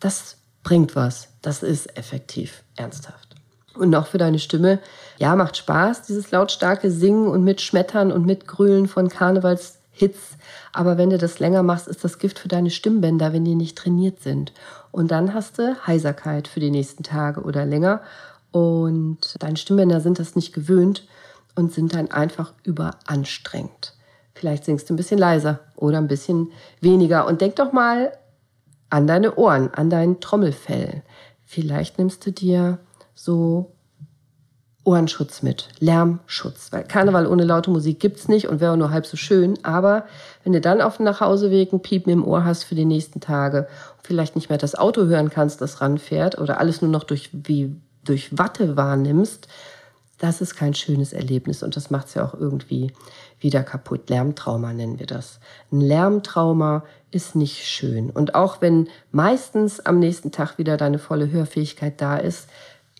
Das 0.00 0.36
bringt 0.62 0.96
was. 0.96 1.28
Das 1.42 1.62
ist 1.62 1.96
effektiv, 1.96 2.62
ernsthaft. 2.76 3.36
Und 3.74 3.90
noch 3.90 4.06
für 4.06 4.18
deine 4.18 4.38
Stimme. 4.38 4.78
Ja, 5.18 5.34
macht 5.34 5.56
Spaß, 5.56 6.02
dieses 6.02 6.30
lautstarke 6.30 6.90
Singen 6.90 7.28
und 7.28 7.44
Mitschmettern 7.44 8.12
und 8.12 8.26
Mitgrühlen 8.26 8.86
von 8.86 9.08
Karnevalshits. 9.08 10.36
Aber 10.72 10.98
wenn 10.98 11.10
du 11.10 11.18
das 11.18 11.38
länger 11.38 11.62
machst, 11.62 11.88
ist 11.88 12.04
das 12.04 12.18
Gift 12.18 12.38
für 12.38 12.48
deine 12.48 12.70
Stimmbänder, 12.70 13.32
wenn 13.32 13.44
die 13.44 13.54
nicht 13.54 13.78
trainiert 13.78 14.20
sind. 14.20 14.52
Und 14.90 15.10
dann 15.10 15.32
hast 15.32 15.58
du 15.58 15.76
Heiserkeit 15.86 16.48
für 16.48 16.60
die 16.60 16.70
nächsten 16.70 17.02
Tage 17.02 17.40
oder 17.40 17.64
länger. 17.64 18.02
Und 18.50 19.18
deine 19.38 19.56
Stimmbänder 19.56 20.00
sind 20.00 20.18
das 20.18 20.36
nicht 20.36 20.52
gewöhnt 20.52 21.04
und 21.54 21.72
sind 21.72 21.94
dann 21.94 22.10
einfach 22.10 22.52
überanstrengt. 22.64 23.94
Vielleicht 24.34 24.64
singst 24.64 24.88
du 24.88 24.94
ein 24.94 24.96
bisschen 24.96 25.18
leiser 25.18 25.60
oder 25.76 25.98
ein 25.98 26.08
bisschen 26.08 26.50
weniger. 26.80 27.26
Und 27.26 27.40
denk 27.40 27.56
doch 27.56 27.72
mal 27.72 28.12
an 28.90 29.06
deine 29.06 29.36
Ohren, 29.36 29.72
an 29.74 29.90
dein 29.90 30.20
Trommelfell. 30.20 31.02
Vielleicht 31.44 31.98
nimmst 31.98 32.24
du 32.26 32.32
dir 32.32 32.78
so 33.14 33.72
Ohrenschutz 34.84 35.42
mit, 35.42 35.68
Lärmschutz. 35.78 36.72
Weil 36.72 36.84
Karneval 36.84 37.26
ohne 37.26 37.44
laute 37.44 37.70
Musik 37.70 38.00
gibt's 38.00 38.28
nicht 38.28 38.48
und 38.48 38.60
wäre 38.60 38.76
nur 38.76 38.90
halb 38.90 39.06
so 39.06 39.16
schön. 39.16 39.58
Aber 39.62 40.06
wenn 40.42 40.52
du 40.52 40.60
dann 40.60 40.80
auf 40.80 40.96
dem 40.96 41.04
Nachhauseweg 41.04 41.72
ein 41.72 41.82
Piepen 41.82 42.12
im 42.12 42.26
Ohr 42.26 42.44
hast 42.44 42.64
für 42.64 42.74
die 42.74 42.84
nächsten 42.84 43.20
Tage, 43.20 43.68
vielleicht 44.02 44.34
nicht 44.34 44.48
mehr 44.48 44.58
das 44.58 44.74
Auto 44.74 45.04
hören 45.04 45.30
kannst, 45.30 45.60
das 45.60 45.80
ranfährt 45.80 46.38
oder 46.38 46.58
alles 46.58 46.82
nur 46.82 46.90
noch 46.90 47.04
durch, 47.04 47.30
wie, 47.32 47.76
durch 48.04 48.36
Watte 48.36 48.76
wahrnimmst, 48.76 49.46
das 50.22 50.40
ist 50.40 50.54
kein 50.54 50.72
schönes 50.72 51.12
Erlebnis 51.12 51.64
und 51.64 51.74
das 51.74 51.90
macht's 51.90 52.14
ja 52.14 52.24
auch 52.24 52.34
irgendwie 52.34 52.92
wieder 53.40 53.64
kaputt. 53.64 54.08
Lärmtrauma 54.08 54.72
nennen 54.72 55.00
wir 55.00 55.06
das. 55.06 55.40
Ein 55.72 55.80
Lärmtrauma 55.80 56.84
ist 57.10 57.34
nicht 57.34 57.66
schön. 57.66 58.08
Und 58.08 58.36
auch 58.36 58.60
wenn 58.60 58.88
meistens 59.10 59.80
am 59.80 59.98
nächsten 59.98 60.30
Tag 60.30 60.58
wieder 60.58 60.76
deine 60.76 61.00
volle 61.00 61.28
Hörfähigkeit 61.32 62.00
da 62.00 62.18
ist, 62.18 62.48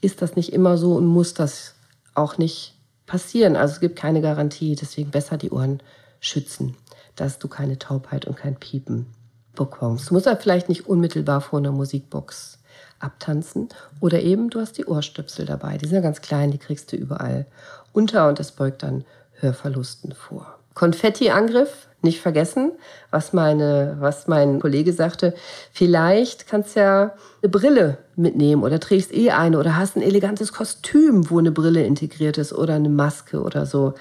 ist 0.01 0.21
das 0.21 0.35
nicht 0.35 0.53
immer 0.53 0.77
so 0.77 0.97
und 0.97 1.07
muss 1.07 1.33
das 1.33 1.77
auch 2.15 2.39
nicht 2.39 2.75
passieren. 3.07 3.55
Also 3.55 3.75
es 3.75 3.81
gibt 3.81 3.95
keine 3.95 4.21
Garantie, 4.21 4.75
deswegen 4.75 5.13
besser 5.13 5.37
die 5.37 5.53
Ohren 5.53 5.81
schützen, 6.19 6.75
dass 7.15 7.39
du 7.39 7.47
keine 7.47 7.79
Taubheit 7.79 8.27
und 8.27 8.37
kein 8.37 8.57
Piepen 8.57 9.07
bekommst. 9.55 10.11
Du 10.11 10.15
musst 10.15 10.27
ja 10.27 10.35
vielleicht 10.35 10.69
nicht 10.69 10.89
unmittelbar 10.89 11.41
vor 11.41 11.61
einer 11.61 11.71
Musikbox 11.71 12.59
abtanzen 13.03 13.69
oder 14.01 14.21
eben 14.21 14.51
du 14.51 14.61
hast 14.61 14.79
die 14.79 14.87
Ohrstöpsel 14.87 15.47
dabei. 15.47 15.79
Die 15.79 15.87
sind 15.87 15.97
ja 15.97 16.01
ganz 16.01 16.21
klein, 16.21 16.51
die 16.51 16.59
kriegst 16.59 16.93
du 16.93 16.97
überall 16.97 17.47
unter 17.93 18.29
und 18.29 18.39
das 18.39 18.53
beugt 18.53 18.83
dann 18.83 19.05
Hörverlusten 19.41 20.13
vor. 20.13 20.59
Konfettiangriff 20.75 21.89
nicht 22.03 22.21
vergessen, 22.21 22.73
was, 23.11 23.33
meine, 23.33 23.97
was 24.01 24.27
mein 24.27 24.61
Kollege 24.61 24.93
sagte. 24.93 25.35
Vielleicht 25.73 26.49
kannst 26.49 26.75
du 26.75 26.81
ja 26.81 27.15
eine 27.43 27.51
Brille 27.51 27.99
mitnehmen 28.17 28.63
oder 28.65 28.81
trägst 28.81 29.13
eh 29.13 29.31
eine 29.31 29.59
oder 29.59 29.77
hast 29.77 29.97
ein 29.97 30.03
elegantes 30.03 30.53
Kostüm, 30.53 31.31
wo 31.31 31.39
eine 31.39 31.53
Brille 31.53 31.85
integriert 31.85 32.39
ist 32.39 32.53
oder 32.53 32.75
eine 32.75 32.89
Maske 32.89 33.43
oder 33.43 33.67
so. 33.67 33.95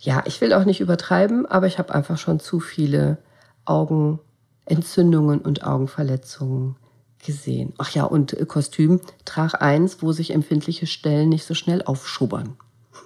Ja, 0.00 0.22
ich 0.26 0.40
will 0.40 0.52
auch 0.52 0.64
nicht 0.64 0.80
übertreiben, 0.80 1.46
aber 1.46 1.66
ich 1.66 1.78
habe 1.78 1.94
einfach 1.94 2.18
schon 2.18 2.38
zu 2.38 2.60
viele 2.60 3.18
Augenentzündungen 3.64 5.40
und 5.40 5.64
Augenverletzungen 5.64 6.76
gesehen. 7.24 7.72
Ach 7.78 7.90
ja, 7.90 8.04
und 8.04 8.36
Kostüm, 8.48 9.00
trag 9.24 9.60
eins, 9.60 10.02
wo 10.02 10.12
sich 10.12 10.32
empfindliche 10.32 10.86
Stellen 10.86 11.28
nicht 11.28 11.44
so 11.44 11.54
schnell 11.54 11.82
aufschubbern. 11.82 12.56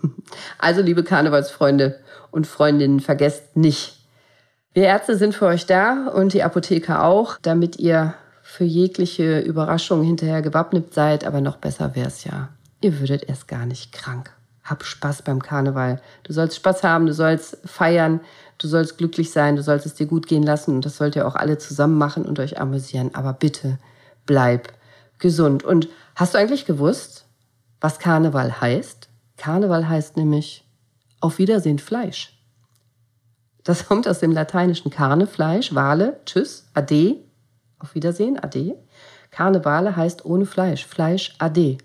Also, 0.59 0.81
liebe 0.81 1.05
Karnevalsfreunde 1.05 2.01
und 2.31 2.47
Freundinnen, 2.47 3.01
vergesst 3.01 3.57
nicht, 3.57 4.03
wir 4.75 4.85
Ärzte 4.85 5.17
sind 5.17 5.35
für 5.35 5.47
euch 5.47 5.67
da 5.67 6.09
und 6.09 6.33
die 6.33 6.43
Apotheker 6.43 7.05
auch, 7.05 7.37
damit 7.43 7.79
ihr 7.79 8.15
für 8.43 8.65
jegliche 8.65 9.41
Überraschung 9.41 10.03
hinterher 10.03 10.41
gewappnet 10.41 10.95
seid. 10.95 11.25
Aber 11.25 11.43
noch 11.43 11.57
besser 11.57 11.95
wäre 11.95 12.09
es 12.09 12.25
ja, 12.25 12.49
ihr 12.81 12.99
würdet 12.99 13.29
erst 13.29 13.49
gar 13.49 13.67
nicht 13.67 13.93
krank. 13.93 14.33
Hab 14.65 14.85
Spaß 14.85 15.23
beim 15.23 15.43
Karneval. 15.43 16.01
Du 16.23 16.33
sollst 16.33 16.57
Spaß 16.57 16.85
haben, 16.85 17.07
du 17.07 17.13
sollst 17.13 17.59
feiern, 17.65 18.21
du 18.59 18.67
sollst 18.67 18.97
glücklich 18.97 19.31
sein, 19.31 19.57
du 19.57 19.63
sollst 19.63 19.85
es 19.85 19.95
dir 19.95 20.07
gut 20.07 20.27
gehen 20.27 20.43
lassen 20.43 20.75
und 20.75 20.87
das 20.87 20.97
sollt 20.97 21.17
ihr 21.17 21.27
auch 21.27 21.35
alle 21.35 21.59
zusammen 21.59 21.99
machen 21.99 22.25
und 22.25 22.39
euch 22.41 22.59
amüsieren. 22.59 23.15
Aber 23.15 23.35
bitte 23.35 23.79
bleib 24.27 24.73
gesund. 25.19 25.65
Und 25.65 25.89
hast 26.17 26.35
du 26.35 26.39
eigentlich 26.39 26.67
gewusst, 26.67 27.27
was 27.81 27.99
Karneval 27.99 28.61
heißt? 28.61 29.09
Karneval 29.37 29.89
heißt 29.89 30.17
nämlich 30.17 30.65
auf 31.21 31.39
Wiedersehen 31.39 31.79
Fleisch. 31.79 32.39
Das 33.65 33.87
kommt 33.89 34.09
aus 34.09 34.21
dem 34.21 34.33
lateinischen 34.33 34.91
Carne, 34.91 35.27
Fleisch, 35.27 35.75
Wale, 35.75 36.21
Tschüss, 36.27 36.69
Ade, 36.75 37.17
auf 37.79 37.95
Wiedersehen, 37.95 38.39
Ade. 38.39 38.77
Karnevale 39.31 39.97
heißt 39.97 40.25
ohne 40.25 40.47
Fleisch, 40.47 40.87
Fleisch, 40.87 41.35
Ade. 41.39 41.79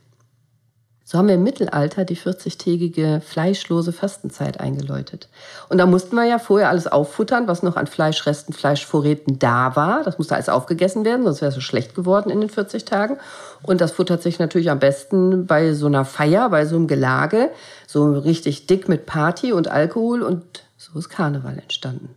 So 1.10 1.18
haben 1.18 1.30
wir 1.30 1.36
im 1.36 1.44
Mittelalter 1.44 2.04
die 2.04 2.18
40-tägige 2.18 3.22
fleischlose 3.22 3.94
Fastenzeit 3.94 4.60
eingeläutet. 4.60 5.30
Und 5.70 5.78
da 5.78 5.86
mussten 5.86 6.18
wir 6.18 6.26
ja 6.26 6.38
vorher 6.38 6.68
alles 6.68 6.86
auffuttern, 6.86 7.48
was 7.48 7.64
noch 7.64 7.78
an 7.78 7.88
Fleischresten, 7.88 8.54
Fleischvorräten 8.54 9.40
da 9.40 9.78
war. 9.78 10.04
Das 10.04 10.18
musste 10.18 10.36
alles 10.36 10.50
aufgegessen 10.50 11.06
werden, 11.06 11.24
sonst 11.24 11.40
wäre 11.40 11.48
es 11.48 11.56
so 11.56 11.62
schlecht 11.62 11.96
geworden 11.96 12.30
in 12.30 12.42
den 12.42 12.50
40 12.50 12.84
Tagen. 12.84 13.20
Und 13.64 13.80
das 13.80 13.94
futtert 13.94 14.22
sich 14.22 14.38
natürlich 14.38 14.70
am 14.70 14.80
besten 14.80 15.46
bei 15.46 15.72
so 15.72 15.86
einer 15.86 16.04
Feier, 16.04 16.50
bei 16.50 16.66
so 16.66 16.76
einem 16.76 16.88
Gelage, 16.88 17.52
so 17.88 18.12
richtig 18.12 18.68
dick 18.68 18.90
mit 18.90 19.06
Party 19.06 19.54
und 19.54 19.70
Alkohol. 19.70 20.24
Und 20.24 20.66
so 20.76 21.00
ist 21.00 21.08
Karneval 21.08 21.58
entstanden. 21.58 22.16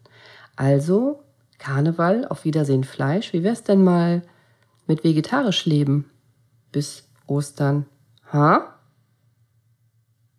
Also 0.57 1.23
Karneval, 1.61 2.27
auf 2.29 2.45
Wiedersehen 2.45 2.83
Fleisch. 2.83 3.33
Wie 3.33 3.45
wär's 3.45 3.63
denn 3.63 3.85
mal 3.85 4.23
mit 4.89 5.05
vegetarisch 5.05 5.65
leben 5.65 6.11
bis 6.73 7.05
Ostern? 7.29 7.87
Ha? 8.33 8.75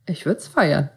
Ich 0.05 0.25
würde 0.25 0.39
es 0.39 0.47
feiern. 0.47 0.89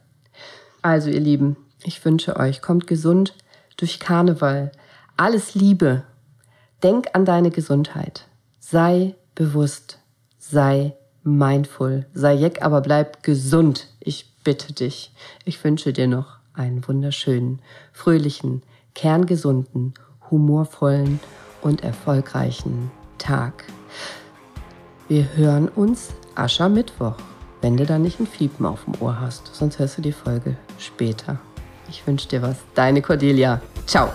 Also, 0.82 1.10
ihr 1.10 1.20
Lieben, 1.20 1.56
ich 1.82 2.04
wünsche 2.04 2.36
euch, 2.36 2.62
kommt 2.62 2.86
gesund 2.86 3.34
durch 3.76 4.00
Karneval. 4.00 4.72
Alles 5.16 5.54
Liebe. 5.54 6.04
Denk 6.82 7.08
an 7.14 7.24
deine 7.24 7.50
Gesundheit. 7.50 8.26
Sei 8.60 9.14
bewusst. 9.34 9.98
Sei 10.38 10.94
mindful. 11.22 12.06
Sei 12.14 12.34
jeck, 12.34 12.62
aber 12.62 12.80
bleib 12.80 13.22
gesund. 13.22 13.88
Ich 14.00 14.34
bitte 14.44 14.72
dich. 14.72 15.12
Ich 15.44 15.62
wünsche 15.64 15.92
dir 15.92 16.06
noch 16.06 16.38
einen 16.52 16.86
wunderschönen, 16.86 17.60
fröhlichen, 17.92 18.62
kerngesunden, 18.94 19.94
humorvollen 20.30 21.20
und 21.62 21.82
erfolgreichen 21.82 22.90
Tag. 23.18 23.64
Wir 25.08 25.34
hören 25.36 25.68
uns 25.68 26.10
Aschermittwoch 26.34 27.16
wenn 27.64 27.79
du 27.79 27.87
da 27.87 27.98
nicht 27.98 28.20
ein 28.20 28.27
Fiepen 28.27 28.66
auf 28.66 28.85
dem 28.85 28.92
Ohr 29.00 29.18
hast. 29.18 29.55
Sonst 29.55 29.79
hörst 29.79 29.96
du 29.96 30.03
die 30.03 30.12
Folge 30.12 30.55
später. 30.79 31.38
Ich 31.88 32.07
wünsche 32.07 32.29
dir 32.29 32.42
was. 32.42 32.59
Deine 32.74 33.00
Cordelia. 33.00 33.62
Ciao. 33.87 34.11